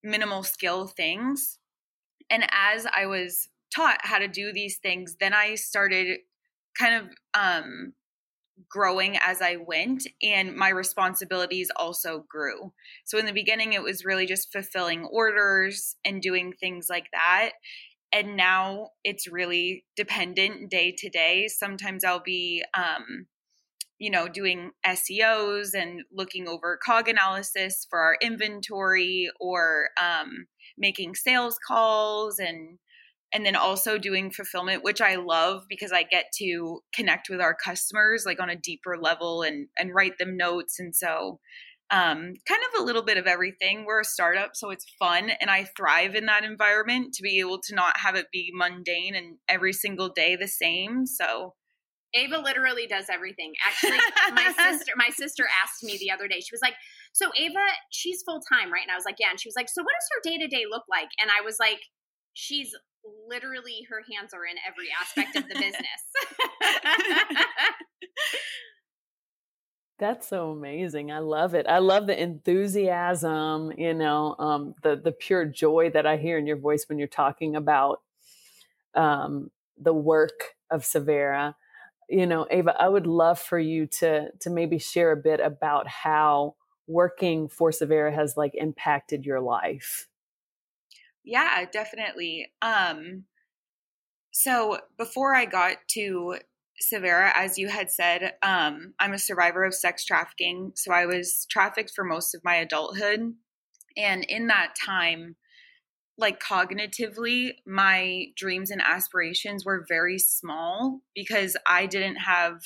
minimal 0.01 0.43
skill 0.43 0.87
things. 0.87 1.59
And 2.29 2.47
as 2.51 2.85
I 2.85 3.05
was 3.05 3.49
taught 3.75 3.99
how 4.01 4.19
to 4.19 4.29
do 4.29 4.53
these 4.53 4.77
things, 4.77 5.17
then 5.19 5.33
I 5.33 5.55
started 5.55 6.19
kind 6.77 6.95
of 6.95 7.09
um, 7.33 7.93
growing 8.69 9.17
as 9.17 9.41
I 9.41 9.57
went, 9.57 10.07
and 10.21 10.55
my 10.55 10.69
responsibilities 10.69 11.71
also 11.75 12.25
grew. 12.29 12.73
So 13.05 13.17
in 13.17 13.25
the 13.25 13.33
beginning, 13.33 13.73
it 13.73 13.83
was 13.83 14.05
really 14.05 14.25
just 14.25 14.51
fulfilling 14.51 15.05
orders 15.05 15.95
and 16.05 16.21
doing 16.21 16.53
things 16.53 16.87
like 16.89 17.07
that. 17.11 17.51
And 18.13 18.35
now 18.35 18.89
it's 19.03 19.31
really 19.31 19.85
dependent 19.95 20.69
day 20.69 20.93
to 20.97 21.09
day. 21.09 21.47
Sometimes 21.47 22.03
I'll 22.03 22.21
be, 22.21 22.63
um, 22.77 23.27
you 23.99 24.09
know, 24.09 24.27
doing 24.27 24.71
SEOs 24.85 25.73
and 25.73 26.01
looking 26.11 26.47
over 26.47 26.77
cog 26.85 27.07
analysis 27.07 27.87
for 27.89 27.99
our 27.99 28.17
inventory 28.21 29.29
or 29.39 29.89
um, 30.01 30.47
making 30.77 31.15
sales 31.15 31.57
calls 31.65 32.37
and 32.37 32.79
and 33.33 33.45
then 33.45 33.55
also 33.55 33.97
doing 33.97 34.31
fulfillment 34.31 34.83
which 34.83 35.01
i 35.01 35.15
love 35.15 35.63
because 35.69 35.91
i 35.91 36.03
get 36.03 36.25
to 36.33 36.81
connect 36.93 37.29
with 37.29 37.41
our 37.41 37.55
customers 37.55 38.23
like 38.25 38.39
on 38.39 38.49
a 38.49 38.55
deeper 38.55 38.97
level 38.99 39.41
and 39.41 39.67
and 39.77 39.93
write 39.93 40.17
them 40.17 40.37
notes 40.37 40.79
and 40.79 40.95
so 40.95 41.39
um, 41.93 42.35
kind 42.47 42.61
of 42.73 42.81
a 42.81 42.85
little 42.85 43.01
bit 43.01 43.17
of 43.17 43.27
everything 43.27 43.83
we're 43.83 43.99
a 43.99 44.05
startup 44.05 44.51
so 44.53 44.69
it's 44.69 44.85
fun 44.97 45.29
and 45.41 45.49
i 45.49 45.65
thrive 45.75 46.15
in 46.15 46.25
that 46.27 46.45
environment 46.45 47.13
to 47.13 47.21
be 47.21 47.39
able 47.39 47.59
to 47.59 47.75
not 47.75 47.97
have 47.97 48.15
it 48.15 48.27
be 48.31 48.49
mundane 48.53 49.13
and 49.13 49.35
every 49.49 49.73
single 49.73 50.07
day 50.07 50.37
the 50.37 50.47
same 50.47 51.05
so 51.05 51.53
Ava 52.13 52.37
literally 52.39 52.87
does 52.87 53.05
everything. 53.09 53.53
Actually, 53.65 53.97
my 54.33 54.51
sister 54.51 54.91
my 54.95 55.09
sister 55.09 55.45
asked 55.63 55.83
me 55.83 55.97
the 55.97 56.11
other 56.11 56.27
day. 56.27 56.41
She 56.41 56.51
was 56.51 56.61
like, 56.61 56.73
"So 57.13 57.31
Ava, 57.37 57.65
she's 57.89 58.21
full 58.23 58.41
time, 58.41 58.71
right?" 58.71 58.81
And 58.81 58.91
I 58.91 58.95
was 58.95 59.05
like, 59.05 59.15
"Yeah." 59.19 59.29
And 59.29 59.39
she 59.39 59.47
was 59.47 59.55
like, 59.55 59.69
"So 59.69 59.81
what 59.81 59.93
does 59.97 60.09
her 60.11 60.29
day 60.29 60.37
to 60.37 60.47
day 60.47 60.65
look 60.69 60.83
like?" 60.89 61.07
And 61.21 61.31
I 61.31 61.41
was 61.41 61.57
like, 61.59 61.79
"She's 62.33 62.75
literally 63.27 63.87
her 63.89 64.01
hands 64.11 64.33
are 64.33 64.45
in 64.45 64.57
every 64.67 64.89
aspect 64.99 65.35
of 65.35 65.47
the 65.47 65.55
business. 65.55 66.01
That's 69.99 70.27
so 70.27 70.49
amazing. 70.49 71.11
I 71.11 71.19
love 71.19 71.53
it. 71.53 71.67
I 71.67 71.77
love 71.77 72.07
the 72.07 72.19
enthusiasm, 72.19 73.71
you 73.77 73.93
know, 73.93 74.35
um, 74.39 74.73
the 74.81 74.95
the 74.95 75.11
pure 75.11 75.45
joy 75.45 75.91
that 75.91 76.07
I 76.07 76.17
hear 76.17 76.39
in 76.39 76.47
your 76.47 76.57
voice 76.57 76.85
when 76.89 76.97
you're 76.97 77.07
talking 77.07 77.55
about 77.55 78.01
um, 78.95 79.51
the 79.77 79.93
work 79.93 80.55
of 80.71 80.81
Savera. 80.81 81.53
You 82.09 82.25
know, 82.25 82.47
Ava, 82.49 82.75
I 82.79 82.89
would 82.89 83.05
love 83.05 83.39
for 83.39 83.59
you 83.59 83.85
to 83.99 84.29
to 84.39 84.49
maybe 84.49 84.79
share 84.79 85.11
a 85.11 85.17
bit 85.17 85.39
about 85.39 85.87
how 85.87 86.55
working 86.87 87.47
for 87.47 87.69
Savera 87.69 88.11
has 88.11 88.35
like 88.35 88.55
impacted 88.55 89.23
your 89.23 89.39
life. 89.39 90.07
Yeah, 91.23 91.65
definitely. 91.71 92.51
Um, 92.61 93.25
so 94.31 94.79
before 94.97 95.35
I 95.35 95.45
got 95.45 95.77
to 95.91 96.37
Savera, 96.81 97.31
as 97.35 97.57
you 97.57 97.67
had 97.67 97.91
said, 97.91 98.33
um, 98.41 98.93
I'm 98.99 99.13
a 99.13 99.19
survivor 99.19 99.63
of 99.63 99.73
sex 99.75 100.05
trafficking. 100.05 100.71
So 100.75 100.91
I 100.91 101.05
was 101.05 101.45
trafficked 101.49 101.91
for 101.95 102.03
most 102.03 102.33
of 102.33 102.43
my 102.43 102.55
adulthood. 102.55 103.33
And 103.97 104.23
in 104.23 104.47
that 104.47 104.73
time, 104.83 105.35
like 106.17 106.41
cognitively, 106.41 107.51
my 107.67 108.27
dreams 108.37 108.71
and 108.71 108.81
aspirations 108.81 109.65
were 109.65 109.85
very 109.87 110.19
small 110.19 111.01
because 111.15 111.57
I 111.67 111.85
didn't 111.87 112.17
have 112.17 112.61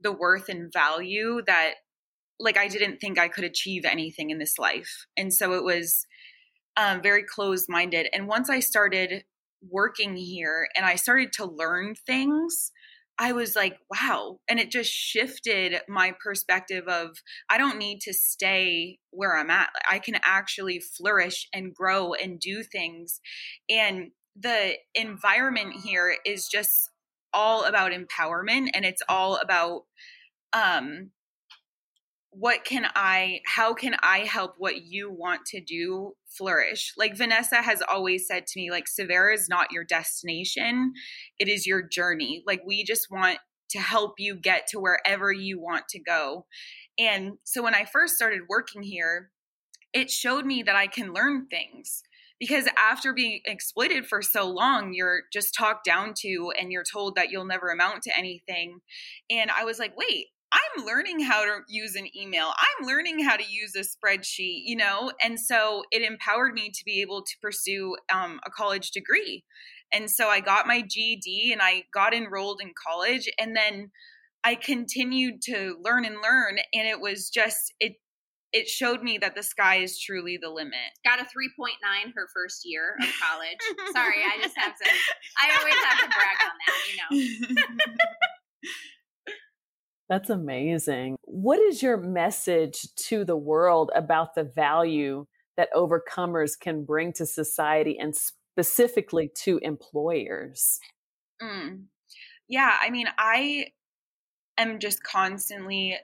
the 0.00 0.12
worth 0.12 0.48
and 0.48 0.72
value 0.72 1.42
that, 1.46 1.74
like, 2.40 2.56
I 2.56 2.68
didn't 2.68 2.98
think 2.98 3.18
I 3.18 3.28
could 3.28 3.44
achieve 3.44 3.84
anything 3.84 4.30
in 4.30 4.38
this 4.38 4.58
life. 4.58 5.06
And 5.16 5.32
so 5.34 5.54
it 5.54 5.64
was 5.64 6.06
um, 6.78 7.02
very 7.02 7.24
closed 7.24 7.66
minded. 7.68 8.08
And 8.14 8.28
once 8.28 8.48
I 8.48 8.60
started 8.60 9.24
working 9.68 10.16
here 10.16 10.68
and 10.76 10.86
I 10.86 10.94
started 10.94 11.32
to 11.34 11.44
learn 11.44 11.94
things, 12.06 12.70
I 13.18 13.32
was 13.32 13.56
like, 13.56 13.76
wow. 13.90 14.38
And 14.48 14.60
it 14.60 14.70
just 14.70 14.90
shifted 14.90 15.80
my 15.88 16.14
perspective 16.22 16.86
of 16.86 17.16
I 17.50 17.58
don't 17.58 17.78
need 17.78 18.00
to 18.02 18.14
stay 18.14 19.00
where 19.10 19.36
I'm 19.36 19.50
at. 19.50 19.70
I 19.90 19.98
can 19.98 20.14
actually 20.24 20.78
flourish 20.78 21.48
and 21.52 21.74
grow 21.74 22.14
and 22.14 22.38
do 22.38 22.62
things. 22.62 23.20
And 23.68 24.12
the 24.40 24.74
environment 24.94 25.74
here 25.84 26.16
is 26.24 26.46
just 26.46 26.70
all 27.34 27.64
about 27.64 27.92
empowerment 27.92 28.68
and 28.72 28.84
it's 28.84 29.02
all 29.08 29.36
about 29.36 29.82
um 30.52 31.10
what 32.38 32.64
can 32.64 32.86
I, 32.94 33.40
how 33.46 33.74
can 33.74 33.96
I 34.00 34.18
help 34.20 34.54
what 34.58 34.82
you 34.86 35.10
want 35.10 35.44
to 35.46 35.60
do 35.60 36.12
flourish? 36.26 36.92
Like 36.96 37.16
Vanessa 37.16 37.56
has 37.56 37.82
always 37.82 38.28
said 38.28 38.46
to 38.46 38.60
me, 38.60 38.70
like, 38.70 38.84
Savera 38.86 39.34
is 39.34 39.48
not 39.48 39.72
your 39.72 39.82
destination, 39.82 40.92
it 41.40 41.48
is 41.48 41.66
your 41.66 41.82
journey. 41.82 42.44
Like, 42.46 42.62
we 42.64 42.84
just 42.84 43.10
want 43.10 43.38
to 43.70 43.80
help 43.80 44.14
you 44.18 44.36
get 44.36 44.68
to 44.68 44.78
wherever 44.78 45.32
you 45.32 45.60
want 45.60 45.88
to 45.88 45.98
go. 45.98 46.46
And 46.96 47.38
so 47.44 47.62
when 47.62 47.74
I 47.74 47.84
first 47.84 48.14
started 48.14 48.42
working 48.48 48.82
here, 48.82 49.30
it 49.92 50.10
showed 50.10 50.46
me 50.46 50.62
that 50.62 50.76
I 50.76 50.86
can 50.86 51.12
learn 51.12 51.46
things 51.48 52.02
because 52.38 52.68
after 52.78 53.12
being 53.12 53.40
exploited 53.46 54.06
for 54.06 54.22
so 54.22 54.48
long 54.48 54.92
you're 54.92 55.22
just 55.32 55.54
talked 55.54 55.84
down 55.84 56.14
to 56.18 56.52
and 56.58 56.70
you're 56.70 56.84
told 56.84 57.16
that 57.16 57.30
you'll 57.30 57.44
never 57.44 57.68
amount 57.68 58.02
to 58.02 58.16
anything 58.16 58.78
and 59.28 59.50
i 59.50 59.64
was 59.64 59.80
like 59.80 59.96
wait 59.96 60.26
I'm 60.52 60.84
learning 60.84 61.20
how 61.20 61.44
to 61.44 61.60
use 61.68 61.94
an 61.94 62.06
email. 62.16 62.52
I'm 62.56 62.86
learning 62.86 63.24
how 63.24 63.36
to 63.36 63.44
use 63.48 63.74
a 63.76 63.80
spreadsheet, 63.80 64.62
you 64.64 64.76
know? 64.76 65.12
And 65.22 65.38
so 65.38 65.82
it 65.90 66.02
empowered 66.02 66.54
me 66.54 66.70
to 66.70 66.84
be 66.84 67.00
able 67.00 67.22
to 67.22 67.32
pursue 67.42 67.96
um, 68.12 68.40
a 68.46 68.50
college 68.50 68.90
degree. 68.90 69.44
And 69.92 70.10
so 70.10 70.28
I 70.28 70.40
got 70.40 70.66
my 70.66 70.82
GED 70.82 71.50
and 71.52 71.60
I 71.62 71.84
got 71.92 72.14
enrolled 72.14 72.60
in 72.62 72.72
college. 72.86 73.28
And 73.38 73.56
then 73.56 73.90
I 74.44 74.54
continued 74.54 75.42
to 75.42 75.76
learn 75.82 76.04
and 76.04 76.16
learn. 76.22 76.58
And 76.72 76.86
it 76.86 77.00
was 77.00 77.30
just, 77.30 77.74
it, 77.80 77.94
it 78.52 78.68
showed 78.68 79.02
me 79.02 79.18
that 79.18 79.34
the 79.34 79.42
sky 79.42 79.76
is 79.76 80.00
truly 80.00 80.38
the 80.40 80.50
limit. 80.50 80.74
Got 81.04 81.20
a 81.20 81.24
3.9 81.24 81.28
her 82.14 82.28
first 82.34 82.62
year 82.64 82.96
of 83.00 83.08
college. 83.22 83.92
Sorry, 83.92 84.22
I 84.24 84.40
just 84.40 84.56
have 84.56 84.74
to, 84.76 84.90
I 85.38 85.58
always 85.58 85.74
have 85.74 85.98
to 85.98 86.08
brag 86.08 86.36
on 86.42 86.56
that, 86.66 87.48
you 87.50 87.56
know. 87.56 87.62
That's 90.08 90.30
amazing. 90.30 91.16
What 91.22 91.60
is 91.60 91.82
your 91.82 91.98
message 91.98 92.86
to 93.08 93.24
the 93.24 93.36
world 93.36 93.90
about 93.94 94.34
the 94.34 94.44
value 94.44 95.26
that 95.56 95.68
overcomers 95.74 96.58
can 96.58 96.84
bring 96.84 97.12
to 97.14 97.26
society 97.26 97.98
and 97.98 98.14
specifically 98.16 99.30
to 99.42 99.58
employers? 99.58 100.78
Mm. 101.42 101.84
Yeah, 102.48 102.76
I 102.80 102.90
mean, 102.90 103.08
I 103.18 103.66
am 104.56 104.78
just 104.78 105.02
constantly 105.02 105.98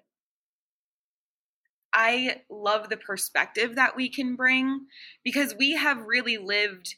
I 1.95 2.43
love 2.51 2.89
the 2.89 2.97
perspective 2.97 3.77
that 3.77 3.97
we 3.97 4.09
can 4.09 4.35
bring 4.35 4.87
because 5.23 5.55
we 5.57 5.73
have 5.73 6.05
really 6.05 6.39
lived, 6.39 6.97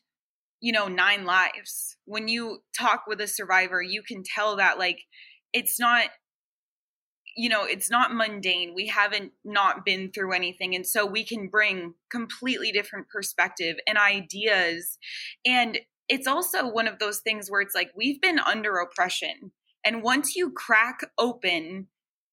you 0.60 0.72
know, 0.72 0.88
nine 0.88 1.26
lives. 1.26 1.98
When 2.06 2.28
you 2.28 2.62
talk 2.76 3.04
with 3.06 3.20
a 3.20 3.26
survivor, 3.26 3.82
you 3.82 4.02
can 4.02 4.22
tell 4.24 4.56
that 4.56 4.78
like 4.78 5.02
it's 5.52 5.78
not 5.78 6.06
you 7.36 7.48
know 7.48 7.64
it's 7.64 7.90
not 7.90 8.14
mundane. 8.14 8.74
We 8.74 8.86
haven't 8.86 9.32
not 9.44 9.84
been 9.84 10.10
through 10.10 10.32
anything 10.32 10.74
and 10.74 10.86
so 10.86 11.04
we 11.06 11.24
can 11.24 11.48
bring 11.48 11.94
completely 12.10 12.72
different 12.72 13.08
perspective 13.08 13.76
and 13.86 13.98
ideas. 13.98 14.98
And 15.44 15.78
it's 16.08 16.26
also 16.26 16.68
one 16.68 16.88
of 16.88 16.98
those 16.98 17.18
things 17.18 17.50
where 17.50 17.60
it's 17.60 17.74
like 17.74 17.90
we've 17.96 18.20
been 18.20 18.38
under 18.38 18.76
oppression 18.78 19.52
and 19.84 20.02
once 20.02 20.34
you 20.34 20.50
crack 20.50 21.00
open 21.18 21.88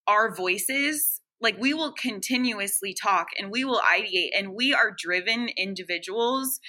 our 0.06 0.34
voices 0.34 1.20
like 1.40 1.58
we 1.58 1.74
will 1.74 1.92
continuously 1.92 2.94
talk 2.94 3.28
and 3.38 3.50
we 3.50 3.64
will 3.64 3.80
ideate 3.80 4.30
and 4.36 4.54
we 4.54 4.72
are 4.72 4.94
driven 4.96 5.50
individuals 5.56 6.60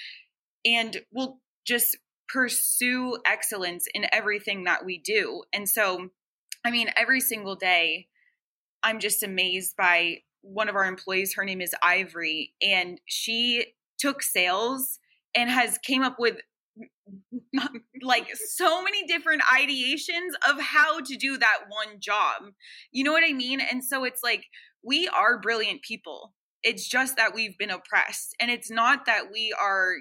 and 0.65 0.97
we'll 1.13 1.39
just 1.65 1.97
pursue 2.27 3.17
excellence 3.25 3.87
in 3.93 4.07
everything 4.11 4.63
that 4.65 4.83
we 4.83 4.97
do. 4.97 5.43
And 5.53 5.69
so 5.69 6.09
i 6.65 6.71
mean 6.71 6.89
every 6.97 7.21
single 7.21 7.55
day 7.55 8.07
I'm 8.85 8.99
just 8.99 9.23
amazed 9.23 9.75
by 9.75 10.19
one 10.41 10.69
of 10.69 10.75
our 10.75 10.85
employees. 10.85 11.33
Her 11.33 11.43
name 11.43 11.59
is 11.59 11.73
Ivory, 11.81 12.53
and 12.61 13.01
she 13.05 13.65
took 13.97 14.21
sales 14.21 14.99
and 15.35 15.49
has 15.49 15.77
came 15.79 16.03
up 16.03 16.17
with 16.19 16.37
like 18.01 18.27
so 18.35 18.83
many 18.83 19.05
different 19.07 19.41
ideations 19.43 20.31
of 20.49 20.59
how 20.61 20.99
to 21.01 21.15
do 21.15 21.37
that 21.37 21.59
one 21.67 21.99
job. 21.99 22.51
You 22.91 23.03
know 23.03 23.11
what 23.11 23.23
I 23.27 23.33
mean? 23.33 23.59
And 23.59 23.83
so 23.83 24.03
it's 24.03 24.21
like 24.23 24.45
we 24.83 25.07
are 25.07 25.39
brilliant 25.39 25.81
people. 25.81 26.33
It's 26.63 26.87
just 26.87 27.15
that 27.15 27.33
we've 27.33 27.57
been 27.57 27.71
oppressed. 27.71 28.35
And 28.39 28.51
it's 28.51 28.69
not 28.69 29.05
that 29.05 29.31
we 29.31 29.53
are 29.59 29.95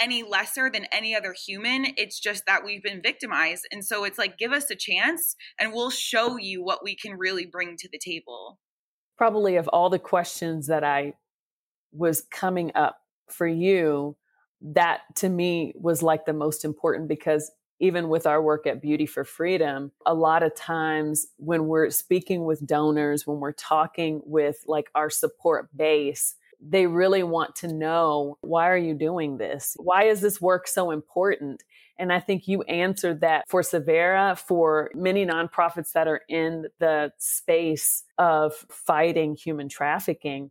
any 0.00 0.22
lesser 0.22 0.70
than 0.70 0.86
any 0.92 1.14
other 1.14 1.34
human. 1.46 1.86
It's 1.96 2.20
just 2.20 2.44
that 2.46 2.64
we've 2.64 2.82
been 2.82 3.02
victimized. 3.02 3.66
And 3.72 3.84
so 3.84 4.04
it's 4.04 4.18
like, 4.18 4.38
give 4.38 4.52
us 4.52 4.70
a 4.70 4.76
chance 4.76 5.36
and 5.58 5.72
we'll 5.72 5.90
show 5.90 6.36
you 6.36 6.62
what 6.62 6.84
we 6.84 6.96
can 6.96 7.16
really 7.16 7.46
bring 7.46 7.76
to 7.78 7.88
the 7.90 7.98
table. 7.98 8.58
Probably 9.16 9.56
of 9.56 9.68
all 9.68 9.88
the 9.88 9.98
questions 9.98 10.66
that 10.66 10.84
I 10.84 11.14
was 11.92 12.26
coming 12.30 12.72
up 12.74 12.98
for 13.30 13.46
you, 13.46 14.16
that 14.60 15.00
to 15.16 15.28
me 15.28 15.74
was 15.76 16.02
like 16.02 16.26
the 16.26 16.32
most 16.32 16.64
important 16.64 17.08
because 17.08 17.50
even 17.78 18.08
with 18.08 18.26
our 18.26 18.40
work 18.40 18.66
at 18.66 18.80
Beauty 18.80 19.04
for 19.04 19.24
Freedom, 19.24 19.92
a 20.06 20.14
lot 20.14 20.42
of 20.42 20.54
times 20.54 21.26
when 21.36 21.66
we're 21.66 21.90
speaking 21.90 22.44
with 22.44 22.66
donors, 22.66 23.26
when 23.26 23.38
we're 23.38 23.52
talking 23.52 24.22
with 24.24 24.64
like 24.66 24.90
our 24.94 25.10
support 25.10 25.68
base, 25.76 26.34
they 26.68 26.86
really 26.86 27.22
want 27.22 27.54
to 27.56 27.68
know 27.68 28.38
why 28.40 28.68
are 28.68 28.76
you 28.76 28.94
doing 28.94 29.38
this? 29.38 29.76
Why 29.78 30.04
is 30.04 30.20
this 30.20 30.40
work 30.40 30.66
so 30.68 30.90
important? 30.90 31.62
And 31.98 32.12
I 32.12 32.20
think 32.20 32.46
you 32.46 32.62
answered 32.62 33.20
that 33.22 33.44
for 33.48 33.62
Savera, 33.62 34.38
for 34.38 34.90
many 34.94 35.24
nonprofits 35.24 35.92
that 35.92 36.08
are 36.08 36.20
in 36.28 36.66
the 36.78 37.12
space 37.18 38.04
of 38.18 38.54
fighting 38.70 39.34
human 39.34 39.68
trafficking. 39.68 40.50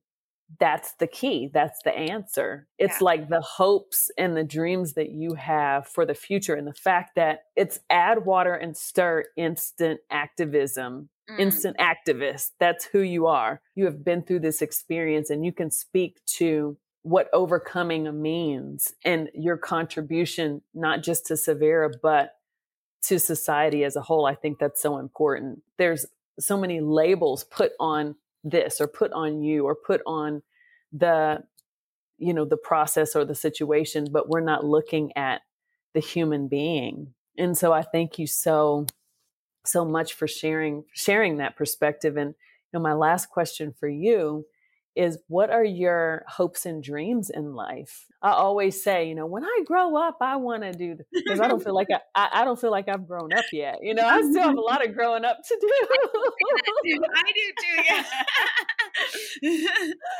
That's 0.59 0.93
the 0.99 1.07
key. 1.07 1.49
That's 1.53 1.81
the 1.83 1.95
answer. 1.95 2.67
It's 2.77 3.01
yeah. 3.01 3.05
like 3.05 3.29
the 3.29 3.41
hopes 3.41 4.11
and 4.17 4.37
the 4.37 4.43
dreams 4.43 4.93
that 4.93 5.09
you 5.09 5.33
have 5.33 5.87
for 5.87 6.05
the 6.05 6.13
future, 6.13 6.53
and 6.53 6.67
the 6.67 6.73
fact 6.73 7.15
that 7.15 7.45
it's 7.55 7.79
add 7.89 8.25
water 8.25 8.53
and 8.53 8.77
stir 8.77 9.25
instant 9.35 10.01
activism 10.09 11.09
mm. 11.29 11.39
instant 11.39 11.77
activist. 11.77 12.51
That's 12.59 12.85
who 12.85 12.99
you 12.99 13.27
are. 13.27 13.61
You 13.75 13.85
have 13.85 14.03
been 14.03 14.23
through 14.23 14.41
this 14.41 14.61
experience 14.61 15.29
and 15.29 15.45
you 15.45 15.51
can 15.51 15.71
speak 15.71 16.19
to 16.37 16.77
what 17.03 17.29
overcoming 17.33 18.21
means 18.21 18.93
and 19.03 19.29
your 19.33 19.57
contribution, 19.57 20.61
not 20.73 21.03
just 21.03 21.27
to 21.27 21.35
Savera, 21.35 21.91
but 22.01 22.31
to 23.03 23.19
society 23.19 23.83
as 23.83 23.95
a 23.95 24.01
whole. 24.01 24.25
I 24.25 24.33
think 24.33 24.57
that's 24.57 24.81
so 24.81 24.97
important. 24.97 25.61
There's 25.77 26.07
so 26.39 26.57
many 26.57 26.81
labels 26.81 27.43
put 27.43 27.73
on 27.79 28.15
this 28.45 28.79
or 28.79 28.87
put 28.87 29.11
on 29.11 29.41
you 29.41 29.65
or 29.65 29.75
put 29.75 30.01
on 30.05 30.41
the 30.93 31.43
you 32.17 32.33
know 32.33 32.45
the 32.45 32.57
process 32.57 33.15
or 33.15 33.25
the 33.25 33.35
situation 33.35 34.07
but 34.09 34.29
we're 34.29 34.39
not 34.39 34.63
looking 34.63 35.11
at 35.17 35.41
the 35.93 35.99
human 35.99 36.47
being 36.47 37.13
and 37.37 37.57
so 37.57 37.73
i 37.73 37.81
thank 37.81 38.17
you 38.17 38.27
so 38.27 38.85
so 39.67 39.85
much 39.85 40.13
for 40.13 40.27
sharing 40.27 40.83
sharing 40.93 41.37
that 41.37 41.55
perspective. 41.55 42.17
And 42.17 42.29
you 42.29 42.35
know, 42.73 42.79
my 42.79 42.93
last 42.93 43.29
question 43.29 43.73
for 43.79 43.87
you 43.87 44.45
is 44.95 45.17
what 45.27 45.49
are 45.49 45.63
your 45.63 46.23
hopes 46.27 46.65
and 46.65 46.81
dreams 46.81 47.29
in 47.29 47.53
life? 47.53 48.05
I 48.21 48.31
always 48.31 48.81
say, 48.81 49.07
you 49.07 49.15
know, 49.15 49.25
when 49.25 49.43
I 49.43 49.61
grow 49.65 49.95
up, 49.97 50.17
I 50.21 50.37
want 50.37 50.63
to 50.63 50.71
do 50.71 50.97
because 51.11 51.39
I 51.39 51.47
don't 51.47 51.63
feel 51.63 51.75
like 51.75 51.87
I, 51.91 51.99
I, 52.15 52.41
I, 52.41 52.45
don't 52.45 52.59
feel 52.59 52.71
like 52.71 52.87
I've 52.87 53.07
grown 53.07 53.33
up 53.33 53.45
yet. 53.51 53.79
You 53.81 53.93
know, 53.93 54.05
I 54.05 54.21
still 54.21 54.41
have 54.41 54.57
a 54.57 54.61
lot 54.61 54.85
of 54.85 54.95
growing 54.95 55.25
up 55.25 55.37
to 55.47 55.57
do. 55.59 57.01
I 57.13 57.31
do 57.33 57.53
too. 57.61 57.83
Yeah. 59.41 59.67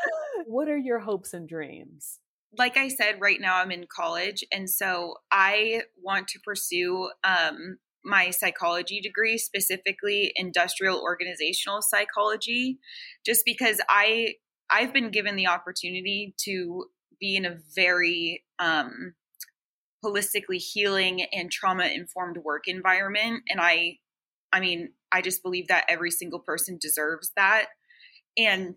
what 0.46 0.68
are 0.68 0.78
your 0.78 1.00
hopes 1.00 1.34
and 1.34 1.48
dreams? 1.48 2.20
Like 2.58 2.78
I 2.78 2.90
said, 2.90 3.20
right 3.20 3.40
now 3.40 3.58
I'm 3.58 3.72
in 3.72 3.86
college, 3.94 4.44
and 4.54 4.70
so 4.70 5.16
I 5.32 5.82
want 6.02 6.30
to 6.30 6.40
pursue 6.40 7.10
um, 7.24 7.80
my 8.06 8.30
psychology 8.30 9.02
degree, 9.02 9.38
specifically 9.38 10.32
industrial 10.36 11.02
organizational 11.02 11.82
psychology, 11.82 12.78
just 13.26 13.44
because 13.46 13.82
I 13.90 14.36
I've 14.76 14.92
been 14.92 15.10
given 15.10 15.38
the 15.38 15.48
opportunity 15.48 16.36
to 16.44 16.88
be 17.18 17.38
in 17.38 17.46
a 17.46 17.56
very 17.74 18.44
um, 18.60 19.14
holistically 20.04 20.58
healing 20.58 21.24
and 21.32 21.50
trauma 21.50 21.86
informed 21.86 22.38
work 22.44 22.68
environment, 22.68 23.44
and 23.50 23.62
I 23.62 24.00
I 24.52 24.60
mean 24.60 24.92
I 25.14 25.22
just 25.22 25.42
believe 25.44 25.70
that 25.70 25.86
every 25.88 26.12
single 26.12 26.40
person 26.40 26.78
deserves 26.82 27.32
that, 27.38 27.68
and 28.38 28.76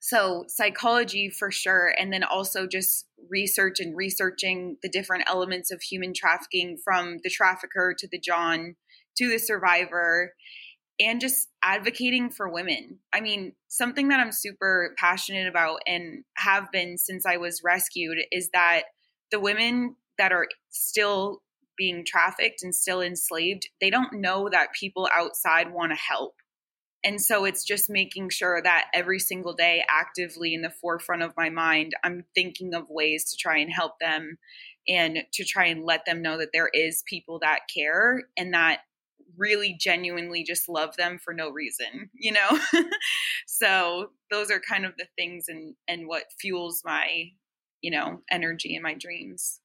so 0.00 0.44
psychology 0.48 1.28
for 1.30 1.50
sure 1.50 1.92
and 1.98 2.12
then 2.12 2.22
also 2.22 2.66
just 2.66 3.06
research 3.28 3.80
and 3.80 3.96
researching 3.96 4.76
the 4.82 4.88
different 4.88 5.24
elements 5.26 5.72
of 5.72 5.82
human 5.82 6.12
trafficking 6.14 6.78
from 6.84 7.16
the 7.24 7.30
trafficker 7.30 7.92
to 7.98 8.06
the 8.06 8.20
john 8.20 8.76
to 9.16 9.28
the 9.28 9.38
survivor 9.38 10.34
and 11.00 11.20
just 11.20 11.48
advocating 11.62 12.30
for 12.30 12.48
women. 12.48 12.98
I 13.12 13.20
mean 13.20 13.52
something 13.68 14.08
that 14.08 14.20
i'm 14.20 14.32
super 14.32 14.94
passionate 14.98 15.46
about 15.46 15.80
and 15.86 16.24
have 16.36 16.70
been 16.72 16.98
since 16.98 17.26
i 17.26 17.36
was 17.36 17.62
rescued 17.64 18.18
is 18.32 18.50
that 18.52 18.84
the 19.30 19.40
women 19.40 19.96
that 20.16 20.32
are 20.32 20.48
still 20.70 21.42
being 21.76 22.04
trafficked 22.04 22.62
and 22.62 22.74
still 22.74 23.00
enslaved 23.00 23.68
they 23.80 23.90
don't 23.90 24.14
know 24.14 24.48
that 24.50 24.72
people 24.72 25.08
outside 25.12 25.72
want 25.72 25.92
to 25.92 25.96
help. 25.96 26.34
And 27.04 27.20
so 27.20 27.44
it's 27.44 27.64
just 27.64 27.88
making 27.88 28.30
sure 28.30 28.60
that 28.60 28.86
every 28.92 29.20
single 29.20 29.54
day 29.54 29.84
actively 29.88 30.52
in 30.52 30.62
the 30.62 30.70
forefront 30.70 31.22
of 31.22 31.32
my 31.36 31.48
mind 31.48 31.92
i'm 32.02 32.24
thinking 32.34 32.74
of 32.74 32.90
ways 32.90 33.30
to 33.30 33.36
try 33.36 33.58
and 33.58 33.70
help 33.72 33.92
them 34.00 34.38
and 34.88 35.18
to 35.34 35.44
try 35.44 35.66
and 35.66 35.84
let 35.84 36.04
them 36.06 36.22
know 36.22 36.38
that 36.38 36.50
there 36.52 36.70
is 36.72 37.04
people 37.06 37.38
that 37.40 37.60
care 37.72 38.22
and 38.36 38.54
that 38.54 38.80
really 39.36 39.76
genuinely 39.78 40.42
just 40.42 40.68
love 40.68 40.96
them 40.96 41.18
for 41.22 41.34
no 41.34 41.50
reason 41.50 42.10
you 42.14 42.32
know 42.32 42.58
so 43.46 44.10
those 44.30 44.50
are 44.50 44.60
kind 44.60 44.84
of 44.84 44.92
the 44.98 45.06
things 45.16 45.46
and 45.48 45.74
and 45.86 46.06
what 46.06 46.24
fuels 46.40 46.82
my 46.84 47.24
you 47.82 47.90
know 47.90 48.20
energy 48.30 48.74
and 48.74 48.82
my 48.82 48.94
dreams 48.94 49.60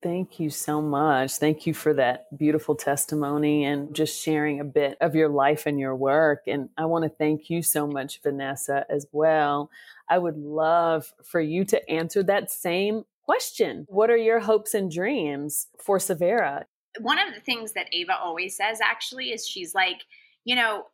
Thank 0.00 0.38
you 0.38 0.48
so 0.48 0.80
much. 0.80 1.38
Thank 1.38 1.66
you 1.66 1.74
for 1.74 1.92
that 1.94 2.26
beautiful 2.38 2.76
testimony 2.76 3.64
and 3.64 3.92
just 3.92 4.22
sharing 4.22 4.60
a 4.60 4.64
bit 4.64 4.96
of 5.00 5.16
your 5.16 5.28
life 5.28 5.66
and 5.66 5.80
your 5.80 5.96
work. 5.96 6.42
And 6.46 6.68
I 6.78 6.84
want 6.84 7.02
to 7.02 7.08
thank 7.08 7.50
you 7.50 7.62
so 7.62 7.84
much, 7.84 8.22
Vanessa, 8.22 8.86
as 8.88 9.08
well. 9.10 9.70
I 10.08 10.18
would 10.18 10.36
love 10.36 11.12
for 11.24 11.40
you 11.40 11.64
to 11.64 11.90
answer 11.90 12.22
that 12.22 12.48
same 12.48 13.06
question. 13.24 13.86
What 13.88 14.08
are 14.08 14.16
your 14.16 14.38
hopes 14.38 14.72
and 14.72 14.88
dreams 14.88 15.66
for 15.84 15.98
Savera? 15.98 16.66
One 17.00 17.18
of 17.18 17.34
the 17.34 17.40
things 17.40 17.72
that 17.72 17.86
Ava 17.92 18.16
always 18.16 18.56
says 18.56 18.80
actually 18.82 19.32
is 19.32 19.46
she's 19.46 19.74
like, 19.74 20.02
you 20.44 20.54
know, 20.54 20.86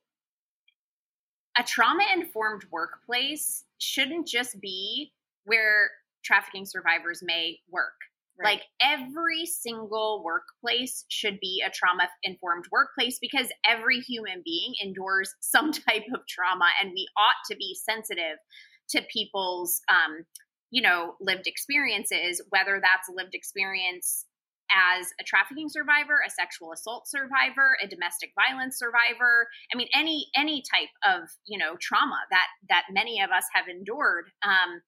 a 1.58 1.62
trauma 1.62 2.04
informed 2.12 2.64
workplace 2.70 3.64
shouldn't 3.78 4.26
just 4.26 4.60
be 4.60 5.12
where 5.44 5.90
trafficking 6.24 6.66
survivors 6.66 7.22
may 7.22 7.58
work 7.70 7.94
Right. 8.36 8.54
Like 8.54 8.62
every 8.80 9.46
single 9.46 10.22
workplace 10.24 11.04
should 11.08 11.38
be 11.40 11.62
a 11.64 11.70
trauma 11.70 12.08
informed 12.24 12.64
workplace 12.72 13.18
because 13.20 13.46
every 13.64 14.00
human 14.00 14.42
being 14.44 14.74
endures 14.82 15.34
some 15.40 15.70
type 15.70 16.04
of 16.12 16.26
trauma 16.28 16.66
and 16.82 16.90
we 16.90 17.06
ought 17.16 17.46
to 17.50 17.56
be 17.56 17.76
sensitive 17.80 18.38
to 18.90 19.02
people's 19.12 19.80
um, 19.88 20.24
you 20.70 20.82
know 20.82 21.14
lived 21.20 21.46
experiences 21.46 22.42
whether 22.50 22.80
that's 22.82 23.08
a 23.08 23.12
lived 23.12 23.34
experience 23.34 24.26
as 24.70 25.06
a 25.20 25.24
trafficking 25.24 25.68
survivor 25.68 26.20
a 26.26 26.30
sexual 26.30 26.72
assault 26.72 27.08
survivor 27.08 27.76
a 27.82 27.88
domestic 27.88 28.30
violence 28.34 28.78
survivor. 28.78 29.48
I 29.72 29.76
mean 29.76 29.88
any 29.94 30.28
any 30.36 30.62
type 30.62 30.92
of 31.04 31.28
you 31.46 31.58
know 31.58 31.76
trauma 31.80 32.18
that 32.30 32.48
that 32.68 32.84
many 32.90 33.20
of 33.20 33.30
us 33.30 33.44
have 33.54 33.68
endured 33.68 34.26
um, 34.42 34.80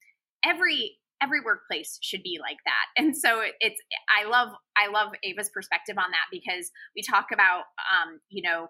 every 0.44 0.98
every 1.22 1.40
workplace 1.40 1.98
should 2.02 2.22
be 2.22 2.38
like 2.40 2.58
that. 2.64 2.86
And 2.96 3.16
so 3.16 3.42
it's 3.60 3.80
i 4.08 4.28
love 4.28 4.50
i 4.76 4.90
love 4.90 5.12
ava's 5.24 5.50
perspective 5.50 5.96
on 5.98 6.10
that 6.10 6.26
because 6.30 6.70
we 6.94 7.02
talk 7.02 7.26
about 7.32 7.64
um, 7.92 8.20
you 8.28 8.42
know 8.42 8.68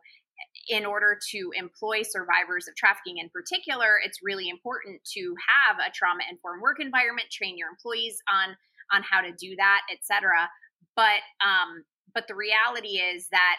in 0.68 0.84
order 0.84 1.18
to 1.30 1.50
employ 1.56 2.02
survivors 2.02 2.68
of 2.68 2.76
trafficking 2.76 3.18
in 3.18 3.30
particular 3.30 3.96
it's 4.04 4.18
really 4.22 4.48
important 4.48 5.00
to 5.04 5.34
have 5.48 5.76
a 5.78 5.90
trauma 5.94 6.20
informed 6.30 6.60
work 6.60 6.78
environment 6.80 7.28
train 7.30 7.56
your 7.56 7.68
employees 7.70 8.18
on 8.28 8.56
on 8.92 9.02
how 9.02 9.20
to 9.20 9.32
do 9.32 9.56
that 9.56 9.80
etc 9.90 10.48
but 10.96 11.20
um 11.44 11.84
but 12.14 12.26
the 12.28 12.34
reality 12.34 12.98
is 12.98 13.28
that 13.30 13.56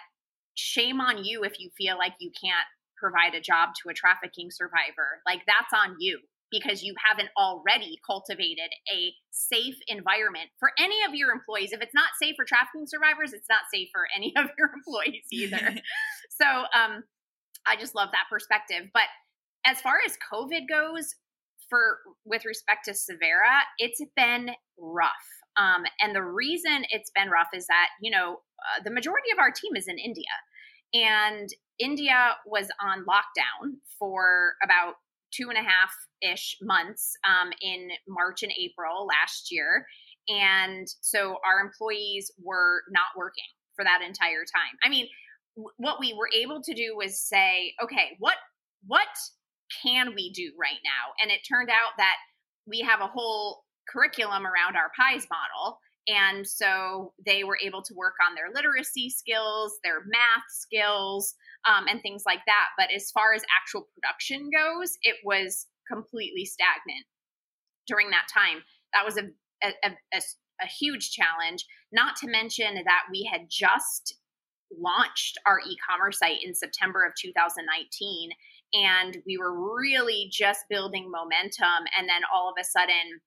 shame 0.56 1.00
on 1.00 1.24
you 1.24 1.44
if 1.44 1.60
you 1.60 1.70
feel 1.78 1.98
like 1.98 2.14
you 2.20 2.32
can't 2.32 2.68
provide 2.98 3.36
a 3.36 3.42
job 3.42 3.70
to 3.82 3.90
a 3.90 3.94
trafficking 3.94 4.50
survivor 4.50 5.22
like 5.26 5.42
that's 5.46 5.72
on 5.74 5.96
you 6.00 6.20
because 6.52 6.84
you 6.84 6.94
haven't 7.06 7.30
already 7.38 8.00
cultivated 8.06 8.70
a 8.94 9.14
safe 9.32 9.76
environment 9.88 10.50
for 10.60 10.72
any 10.80 10.96
of 11.08 11.14
your 11.14 11.32
employees. 11.32 11.72
If 11.74 11.82
it's 11.82 11.94
not 11.94 12.10
safe 12.22 12.36
for 12.38 12.46
trafficking 12.46 12.86
survivors, 12.88 13.34
it's 13.34 13.50
not 13.50 13.62
safe 13.74 13.90
for 13.92 14.08
any 14.16 14.34
of 14.38 14.48
your 14.58 14.72
employees 14.76 15.26
either. 15.32 15.76
so 16.30 16.46
um, 16.46 17.04
I 17.66 17.76
just 17.78 17.96
love 17.96 18.10
that 18.14 18.26
perspective. 18.30 18.90
But 18.94 19.12
as 19.66 19.82
far 19.82 19.96
as 20.06 20.18
COVID 20.32 20.70
goes, 20.70 21.16
for 21.70 21.98
with 22.26 22.46
respect 22.46 22.86
to 22.86 22.92
Savera, 22.92 23.62
it's 23.78 24.02
been 24.16 24.52
rough. 24.80 25.12
Um, 25.60 25.84
and 26.02 26.16
the 26.16 26.24
reason 26.24 26.86
it's 26.90 27.12
been 27.12 27.30
rough 27.30 27.50
is 27.54 27.68
that 27.68 27.88
you 28.02 28.12
know 28.12 28.42
uh, 28.60 28.84
the 28.84 28.92
majority 28.92 29.32
of 29.32 29.40
our 29.40 29.52
team 29.52 29.76
is 29.76 29.88
in 29.88 29.98
India, 29.98 30.26
and 30.94 31.50
India 31.80 32.36
was 32.46 32.68
on 32.82 33.06
lockdown 33.06 33.78
for 34.00 34.54
about 34.64 34.96
two 35.32 35.50
and 35.50 35.58
a 35.58 35.62
half 35.62 35.92
ish 36.22 36.58
months 36.62 37.14
um, 37.28 37.52
in 37.62 37.90
March 38.08 38.44
and 38.44 38.52
April 38.60 39.06
last 39.08 39.52
year. 39.52 39.86
And 40.30 40.88
so 41.02 41.38
our 41.46 41.60
employees 41.64 42.32
were 42.42 42.82
not 42.90 43.16
working 43.16 43.46
for 43.76 43.84
that 43.84 44.02
entire 44.06 44.44
time. 44.44 44.76
I 44.84 44.90
mean, 44.90 45.08
w- 45.56 45.74
what 45.78 46.00
we 46.00 46.14
were 46.14 46.30
able 46.36 46.62
to 46.64 46.74
do 46.74 46.96
was 46.98 47.20
say, 47.20 47.74
okay, 47.84 48.16
what 48.20 48.36
what 48.86 49.08
can 49.84 50.14
we 50.16 50.32
do 50.32 50.52
right 50.60 50.80
now? 50.84 51.14
And 51.22 51.32
it 51.32 51.42
turned 51.48 51.70
out 51.70 51.92
that 51.98 52.16
we 52.66 52.82
have 52.82 53.02
a 53.02 53.08
whole 53.08 53.64
curriculum 53.92 54.46
around 54.46 54.76
our 54.76 54.92
pies 54.98 55.28
model 55.30 55.80
and 56.08 56.48
so 56.48 57.14
they 57.26 57.44
were 57.44 57.60
able 57.62 57.82
to 57.82 57.94
work 57.94 58.16
on 58.26 58.34
their 58.34 58.50
literacy 58.54 59.10
skills, 59.10 59.78
their 59.84 60.02
math 60.08 60.48
skills, 60.50 61.36
um, 61.68 61.86
and 61.90 62.02
things 62.02 62.24
like 62.26 62.40
that. 62.48 62.68
But 62.78 62.88
as 62.96 63.12
far 63.12 63.34
as 63.34 63.44
actual 63.60 63.88
production 63.94 64.50
goes, 64.50 64.98
it 65.02 65.18
was 65.26 65.68
completely 65.92 66.46
stagnant 66.46 67.06
during 67.88 68.10
that 68.12 68.28
time. 68.34 68.64
That 68.94 69.04
was 69.04 69.18
a, 69.18 69.24
a, 69.64 69.90
a, 70.14 70.22
a 70.62 70.68
huge 70.68 71.12
challenge, 71.12 71.66
not 71.92 72.16
to 72.18 72.28
mention 72.28 72.76
that 72.76 73.04
we 73.12 73.30
had 73.30 73.48
just 73.50 74.16
launched 74.80 75.38
our 75.46 75.60
e 75.60 75.76
commerce 75.90 76.20
site 76.20 76.44
in 76.44 76.56
September 76.56 77.04
of 77.04 77.14
2019. 77.22 78.30
And 78.74 79.18
we 79.26 79.38
were 79.38 79.76
really 79.76 80.30
just 80.32 80.66
building 80.70 81.12
momentum. 81.12 81.88
And 81.98 82.08
then 82.08 82.22
all 82.34 82.50
of 82.50 82.56
a 82.60 82.66
sudden, 82.66 83.22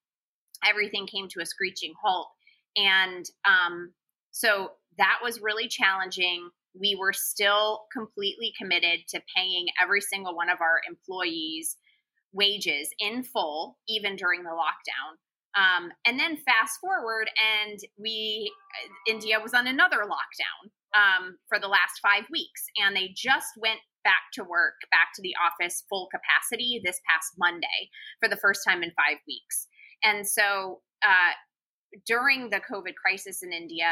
everything 0.68 1.06
came 1.06 1.28
to 1.28 1.40
a 1.40 1.46
screeching 1.46 1.92
halt 2.02 2.28
and 2.76 3.24
um, 3.46 3.92
so 4.30 4.72
that 4.98 5.18
was 5.22 5.40
really 5.40 5.68
challenging. 5.68 6.50
We 6.78 6.96
were 6.98 7.12
still 7.12 7.82
completely 7.92 8.52
committed 8.58 9.00
to 9.08 9.20
paying 9.36 9.66
every 9.82 10.00
single 10.00 10.36
one 10.36 10.50
of 10.50 10.60
our 10.60 10.80
employees 10.88 11.76
wages 12.32 12.88
in 13.00 13.24
full, 13.24 13.78
even 13.88 14.14
during 14.14 14.44
the 14.44 14.50
lockdown. 14.50 15.18
Um, 15.58 15.90
and 16.06 16.16
then 16.16 16.36
fast 16.36 16.78
forward, 16.80 17.28
and 17.66 17.80
we, 17.98 18.52
India 19.08 19.40
was 19.42 19.52
on 19.52 19.66
another 19.66 20.06
lockdown 20.06 20.70
um, 20.94 21.38
for 21.48 21.58
the 21.58 21.66
last 21.66 21.98
five 22.00 22.22
weeks, 22.30 22.62
and 22.76 22.94
they 22.94 23.10
just 23.16 23.48
went 23.58 23.80
back 24.04 24.30
to 24.34 24.44
work, 24.44 24.74
back 24.92 25.08
to 25.16 25.22
the 25.22 25.34
office 25.42 25.82
full 25.88 26.08
capacity 26.14 26.80
this 26.84 27.00
past 27.08 27.32
Monday 27.36 27.90
for 28.20 28.28
the 28.28 28.36
first 28.36 28.60
time 28.66 28.84
in 28.84 28.90
five 28.90 29.18
weeks. 29.26 29.66
And 30.04 30.26
so 30.26 30.80
uh, 31.02 31.32
during 32.06 32.50
the 32.50 32.60
COVID 32.60 32.94
crisis 32.94 33.42
in 33.42 33.52
India, 33.52 33.90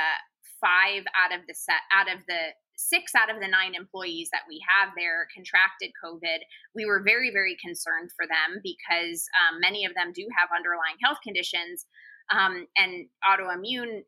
five 0.61 1.05
out 1.15 1.33
of 1.39 1.47
the 1.47 1.55
set 1.55 1.83
out 1.93 2.13
of 2.13 2.21
the 2.27 2.55
six 2.79 3.13
out 3.15 3.29
of 3.29 3.43
the 3.43 3.49
nine 3.49 3.75
employees 3.75 4.31
that 4.31 4.47
we 4.49 4.63
have 4.63 4.95
there 4.97 5.27
contracted 5.35 5.91
COVID. 6.03 6.39
We 6.75 6.87
were 6.87 7.03
very, 7.03 7.31
very 7.33 7.57
concerned 7.61 8.11
for 8.17 8.25
them 8.25 8.63
because 8.63 9.27
um, 9.35 9.59
many 9.61 9.85
of 9.85 9.95
them 9.95 10.13
do 10.15 10.25
have 10.39 10.49
underlying 10.55 10.97
health 11.03 11.19
conditions 11.25 11.87
um, 12.31 12.67
and 12.79 13.07
autoimmune 13.27 14.07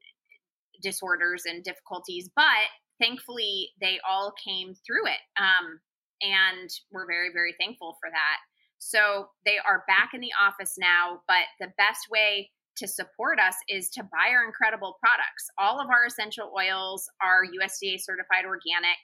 disorders 0.83 1.45
and 1.47 1.65
difficulties. 1.65 2.31
But 2.35 2.71
thankfully, 3.01 3.71
they 3.81 3.99
all 4.09 4.33
came 4.39 4.75
through 4.87 5.07
it. 5.07 5.23
Um, 5.37 5.81
and 6.23 6.71
we're 6.93 7.07
very, 7.07 7.31
very 7.33 7.55
thankful 7.59 7.97
for 8.01 8.09
that. 8.11 8.39
So 8.81 9.29
they 9.45 9.59
are 9.59 9.85
back 9.87 10.11
in 10.15 10.21
the 10.21 10.33
office 10.43 10.77
now, 10.79 11.21
but 11.29 11.45
the 11.61 11.73
best 11.77 12.09
way 12.11 12.51
to 12.77 12.89
support 12.89 13.39
us 13.39 13.55
is 13.69 13.91
to 13.91 14.03
buy 14.03 14.33
our 14.33 14.45
incredible 14.45 14.97
products. 15.01 15.51
All 15.59 15.81
of 15.81 15.89
our 15.89 16.07
essential 16.07 16.51
oils 16.59 17.09
are 17.23 17.45
USDA 17.45 18.01
certified 18.01 18.47
organic. 18.47 18.99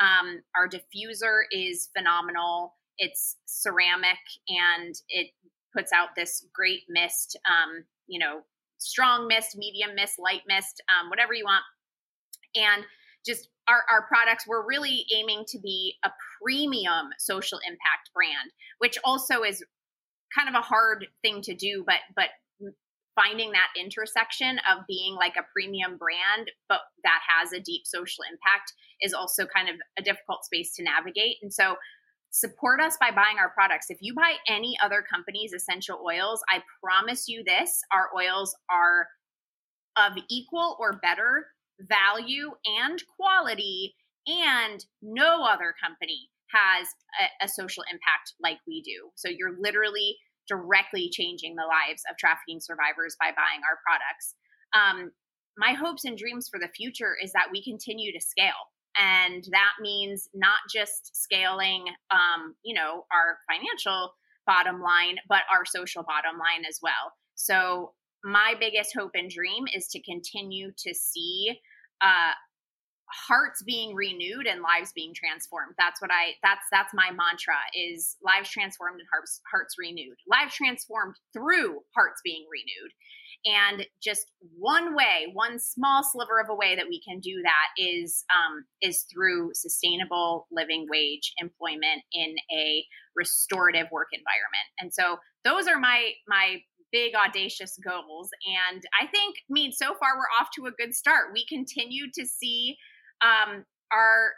Um, 0.00 0.42
our 0.56 0.68
diffuser 0.68 1.42
is 1.52 1.90
phenomenal. 1.96 2.74
It's 2.98 3.36
ceramic 3.46 4.18
and 4.48 4.94
it 5.08 5.28
puts 5.74 5.92
out 5.92 6.08
this 6.16 6.44
great 6.52 6.82
mist, 6.88 7.38
um, 7.48 7.84
you 8.08 8.18
know, 8.18 8.40
strong 8.78 9.28
mist, 9.28 9.56
medium 9.56 9.94
mist, 9.94 10.14
light 10.18 10.42
mist, 10.48 10.82
um, 10.90 11.08
whatever 11.08 11.34
you 11.34 11.44
want. 11.44 11.62
And 12.56 12.84
just 13.24 13.48
our, 13.70 13.84
our 13.90 14.06
products, 14.08 14.46
we're 14.46 14.66
really 14.66 15.06
aiming 15.14 15.44
to 15.48 15.58
be 15.58 15.94
a 16.04 16.10
premium 16.42 17.10
social 17.18 17.58
impact 17.58 18.10
brand, 18.12 18.50
which 18.78 18.98
also 19.04 19.42
is 19.42 19.62
kind 20.36 20.48
of 20.48 20.54
a 20.58 20.62
hard 20.62 21.06
thing 21.22 21.40
to 21.42 21.54
do, 21.54 21.84
but 21.86 21.96
but 22.14 22.28
finding 23.14 23.52
that 23.52 23.68
intersection 23.78 24.58
of 24.70 24.86
being 24.86 25.14
like 25.14 25.34
a 25.36 25.46
premium 25.52 25.96
brand, 25.96 26.50
but 26.68 26.80
that 27.04 27.20
has 27.26 27.52
a 27.52 27.60
deep 27.60 27.82
social 27.84 28.24
impact 28.30 28.72
is 29.02 29.12
also 29.12 29.46
kind 29.46 29.68
of 29.68 29.76
a 29.98 30.02
difficult 30.02 30.44
space 30.44 30.74
to 30.74 30.82
navigate. 30.82 31.36
And 31.42 31.52
so, 31.52 31.76
support 32.32 32.80
us 32.80 32.96
by 33.00 33.10
buying 33.10 33.38
our 33.38 33.50
products. 33.50 33.86
If 33.90 33.98
you 34.00 34.14
buy 34.14 34.34
any 34.48 34.76
other 34.82 35.02
company's 35.02 35.52
essential 35.52 35.98
oils, 36.04 36.42
I 36.48 36.62
promise 36.82 37.28
you 37.28 37.42
this 37.44 37.80
our 37.92 38.08
oils 38.16 38.54
are 38.70 39.06
of 39.96 40.12
equal 40.28 40.76
or 40.80 41.00
better 41.02 41.46
value 41.88 42.52
and 42.80 43.02
quality, 43.16 43.94
and 44.26 44.84
no 45.02 45.44
other 45.44 45.74
company 45.82 46.28
has 46.52 46.88
a, 47.20 47.44
a 47.44 47.48
social 47.48 47.84
impact 47.90 48.34
like 48.42 48.58
we 48.66 48.82
do. 48.82 49.10
So 49.14 49.28
you're 49.28 49.56
literally 49.60 50.16
directly 50.48 51.08
changing 51.10 51.54
the 51.54 51.62
lives 51.62 52.02
of 52.10 52.16
trafficking 52.16 52.60
survivors 52.60 53.16
by 53.20 53.30
buying 53.30 53.60
our 53.62 53.78
products. 53.86 54.34
Um, 54.74 55.12
my 55.56 55.72
hopes 55.72 56.04
and 56.04 56.18
dreams 56.18 56.48
for 56.50 56.58
the 56.58 56.72
future 56.74 57.14
is 57.22 57.32
that 57.32 57.48
we 57.52 57.62
continue 57.62 58.12
to 58.12 58.20
scale. 58.20 58.70
And 58.98 59.44
that 59.52 59.74
means 59.80 60.28
not 60.34 60.58
just 60.72 61.14
scaling, 61.14 61.84
um, 62.10 62.54
you 62.64 62.74
know, 62.74 63.06
our 63.12 63.38
financial 63.48 64.12
bottom 64.46 64.80
line, 64.80 65.16
but 65.28 65.42
our 65.52 65.64
social 65.64 66.02
bottom 66.02 66.38
line 66.38 66.64
as 66.68 66.80
well. 66.82 67.12
So 67.36 67.92
my 68.24 68.54
biggest 68.58 68.90
hope 68.96 69.12
and 69.14 69.30
dream 69.30 69.64
is 69.74 69.86
to 69.88 70.02
continue 70.02 70.72
to 70.78 70.94
see 70.94 71.60
uh, 72.02 72.32
hearts 73.10 73.62
being 73.62 73.94
renewed 73.94 74.46
and 74.46 74.62
lives 74.62 74.92
being 74.94 75.12
transformed. 75.14 75.74
That's 75.78 76.00
what 76.00 76.10
i 76.12 76.32
that's 76.42 76.66
that's 76.70 76.94
my 76.94 77.10
mantra 77.10 77.58
is 77.76 78.16
lives 78.22 78.50
transformed 78.50 79.00
and 79.00 79.08
hearts 79.12 79.40
hearts 79.50 79.74
renewed. 79.78 80.16
Lives 80.28 80.54
transformed 80.54 81.16
through 81.32 81.80
hearts 81.94 82.20
being 82.24 82.46
renewed. 82.50 82.92
And 83.46 83.86
just 84.02 84.26
one 84.58 84.94
way 84.94 85.28
one 85.32 85.58
small 85.58 86.04
sliver 86.04 86.40
of 86.40 86.48
a 86.50 86.54
way 86.54 86.76
that 86.76 86.86
we 86.88 87.00
can 87.00 87.20
do 87.20 87.42
that 87.42 87.68
is 87.76 88.24
um, 88.30 88.64
is 88.80 89.06
through 89.12 89.50
sustainable 89.54 90.46
living 90.52 90.86
wage 90.90 91.32
employment 91.38 92.02
in 92.12 92.36
a 92.52 92.84
restorative 93.16 93.86
work 93.90 94.08
environment. 94.12 94.68
And 94.78 94.92
so 94.92 95.18
those 95.44 95.66
are 95.66 95.78
my 95.78 96.12
my 96.28 96.62
big 96.92 97.12
audacious 97.14 97.78
goals 97.84 98.30
and 98.46 98.82
i 99.00 99.06
think 99.06 99.36
i 99.38 99.52
mean 99.52 99.72
so 99.72 99.94
far 99.94 100.16
we're 100.16 100.40
off 100.40 100.48
to 100.54 100.66
a 100.66 100.72
good 100.72 100.94
start 100.94 101.26
we 101.32 101.44
continue 101.46 102.06
to 102.12 102.26
see 102.26 102.76
um, 103.22 103.64
our 103.92 104.32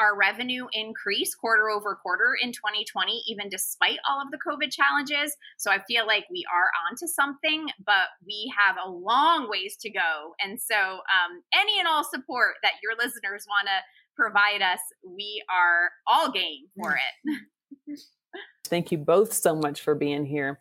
our 0.00 0.16
revenue 0.16 0.66
increase 0.72 1.34
quarter 1.34 1.68
over 1.70 1.94
quarter 1.96 2.36
in 2.40 2.52
2020, 2.52 3.22
even 3.28 3.48
despite 3.48 3.98
all 4.08 4.20
of 4.20 4.30
the 4.30 4.38
COVID 4.38 4.70
challenges. 4.70 5.36
So 5.58 5.70
I 5.70 5.82
feel 5.88 6.06
like 6.06 6.24
we 6.30 6.44
are 6.52 6.70
onto 6.88 7.06
something, 7.06 7.66
but 7.84 8.08
we 8.26 8.52
have 8.56 8.76
a 8.84 8.90
long 8.90 9.48
ways 9.48 9.76
to 9.80 9.90
go. 9.90 10.34
And 10.40 10.60
so, 10.60 10.74
um, 10.76 11.42
any 11.54 11.78
and 11.78 11.88
all 11.88 12.04
support 12.04 12.54
that 12.62 12.72
your 12.82 12.92
listeners 12.96 13.46
want 13.48 13.68
to 13.68 13.82
provide 14.16 14.62
us, 14.62 14.80
we 15.04 15.42
are 15.50 15.90
all 16.06 16.30
game 16.30 16.66
for 16.76 16.96
it. 16.96 17.98
Thank 18.66 18.90
you 18.90 18.98
both 18.98 19.32
so 19.32 19.54
much 19.54 19.80
for 19.80 19.94
being 19.94 20.26
here 20.26 20.60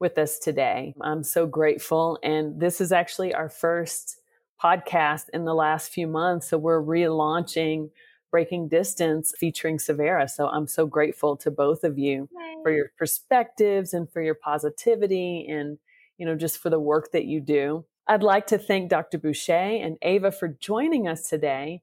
with 0.00 0.18
us 0.18 0.38
today. 0.38 0.94
I'm 1.00 1.22
so 1.22 1.46
grateful. 1.46 2.18
And 2.22 2.60
this 2.60 2.80
is 2.80 2.92
actually 2.92 3.34
our 3.34 3.48
first 3.48 4.20
podcast 4.62 5.24
in 5.32 5.44
the 5.44 5.54
last 5.54 5.90
few 5.90 6.06
months. 6.06 6.48
So 6.48 6.58
we're 6.58 6.82
relaunching 6.82 7.90
Breaking 8.30 8.68
Distance 8.68 9.32
featuring 9.38 9.78
Savera. 9.78 10.28
So 10.28 10.48
I'm 10.48 10.66
so 10.66 10.86
grateful 10.86 11.36
to 11.38 11.50
both 11.50 11.84
of 11.84 11.98
you 11.98 12.28
Yay. 12.32 12.56
for 12.62 12.70
your 12.70 12.90
perspectives 12.98 13.94
and 13.94 14.10
for 14.10 14.20
your 14.20 14.34
positivity 14.34 15.46
and, 15.48 15.78
you 16.18 16.26
know, 16.26 16.34
just 16.34 16.58
for 16.58 16.70
the 16.70 16.80
work 16.80 17.12
that 17.12 17.24
you 17.24 17.40
do. 17.40 17.84
I'd 18.06 18.22
like 18.22 18.46
to 18.48 18.58
thank 18.58 18.90
Dr. 18.90 19.18
Bouché 19.18 19.84
and 19.84 19.96
Ava 20.02 20.30
for 20.32 20.48
joining 20.48 21.06
us 21.08 21.28
today. 21.28 21.82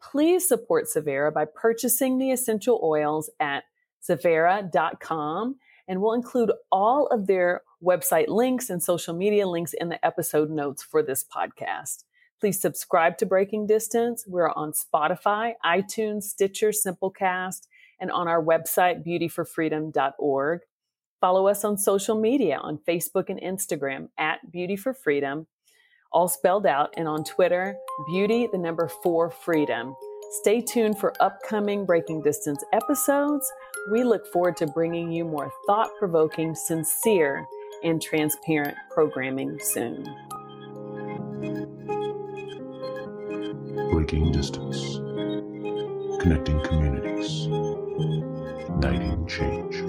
Please 0.00 0.46
support 0.46 0.86
Savera 0.86 1.32
by 1.32 1.46
purchasing 1.46 2.18
the 2.18 2.30
essential 2.30 2.80
oils 2.82 3.30
at 3.40 3.64
savera.com 4.08 5.56
and 5.86 6.00
we'll 6.00 6.12
include 6.12 6.52
all 6.70 7.06
of 7.08 7.26
their 7.26 7.62
website 7.82 8.28
links 8.28 8.70
and 8.70 8.82
social 8.82 9.14
media 9.14 9.46
links 9.46 9.72
in 9.72 9.88
the 9.88 10.04
episode 10.04 10.50
notes 10.50 10.82
for 10.82 11.02
this 11.02 11.24
podcast. 11.24 12.04
Please 12.40 12.60
subscribe 12.60 13.16
to 13.18 13.26
Breaking 13.26 13.66
Distance. 13.66 14.24
We're 14.26 14.50
on 14.50 14.72
Spotify, 14.72 15.52
iTunes, 15.64 16.24
Stitcher, 16.24 16.70
Simplecast, 16.70 17.68
and 18.00 18.10
on 18.10 18.28
our 18.28 18.42
website, 18.42 19.06
beautyforfreedom.org. 19.06 20.60
Follow 21.20 21.46
us 21.46 21.64
on 21.64 21.78
social 21.78 22.20
media 22.20 22.58
on 22.58 22.78
Facebook 22.86 23.30
and 23.30 23.40
Instagram 23.40 24.08
at 24.18 24.50
Beauty 24.50 24.76
for 24.76 24.92
Freedom, 24.92 25.46
all 26.12 26.28
spelled 26.28 26.66
out, 26.66 26.92
and 26.98 27.08
on 27.08 27.24
Twitter, 27.24 27.76
Beauty, 28.06 28.46
the 28.52 28.58
number 28.58 28.88
four 28.88 29.30
Freedom. 29.30 29.94
Stay 30.40 30.60
tuned 30.60 30.98
for 30.98 31.14
upcoming 31.20 31.86
Breaking 31.86 32.20
Distance 32.20 32.62
episodes. 32.74 33.50
We 33.90 34.02
look 34.04 34.26
forward 34.32 34.56
to 34.58 34.66
bringing 34.66 35.12
you 35.12 35.24
more 35.24 35.52
thought 35.66 35.90
provoking, 35.98 36.54
sincere, 36.54 37.46
and 37.82 38.00
transparent 38.00 38.76
programming 38.90 39.58
soon. 39.60 40.06
breaking 44.04 44.32
distance, 44.32 44.96
connecting 46.20 46.60
communities, 46.62 47.46
igniting 48.68 49.26
change. 49.26 49.83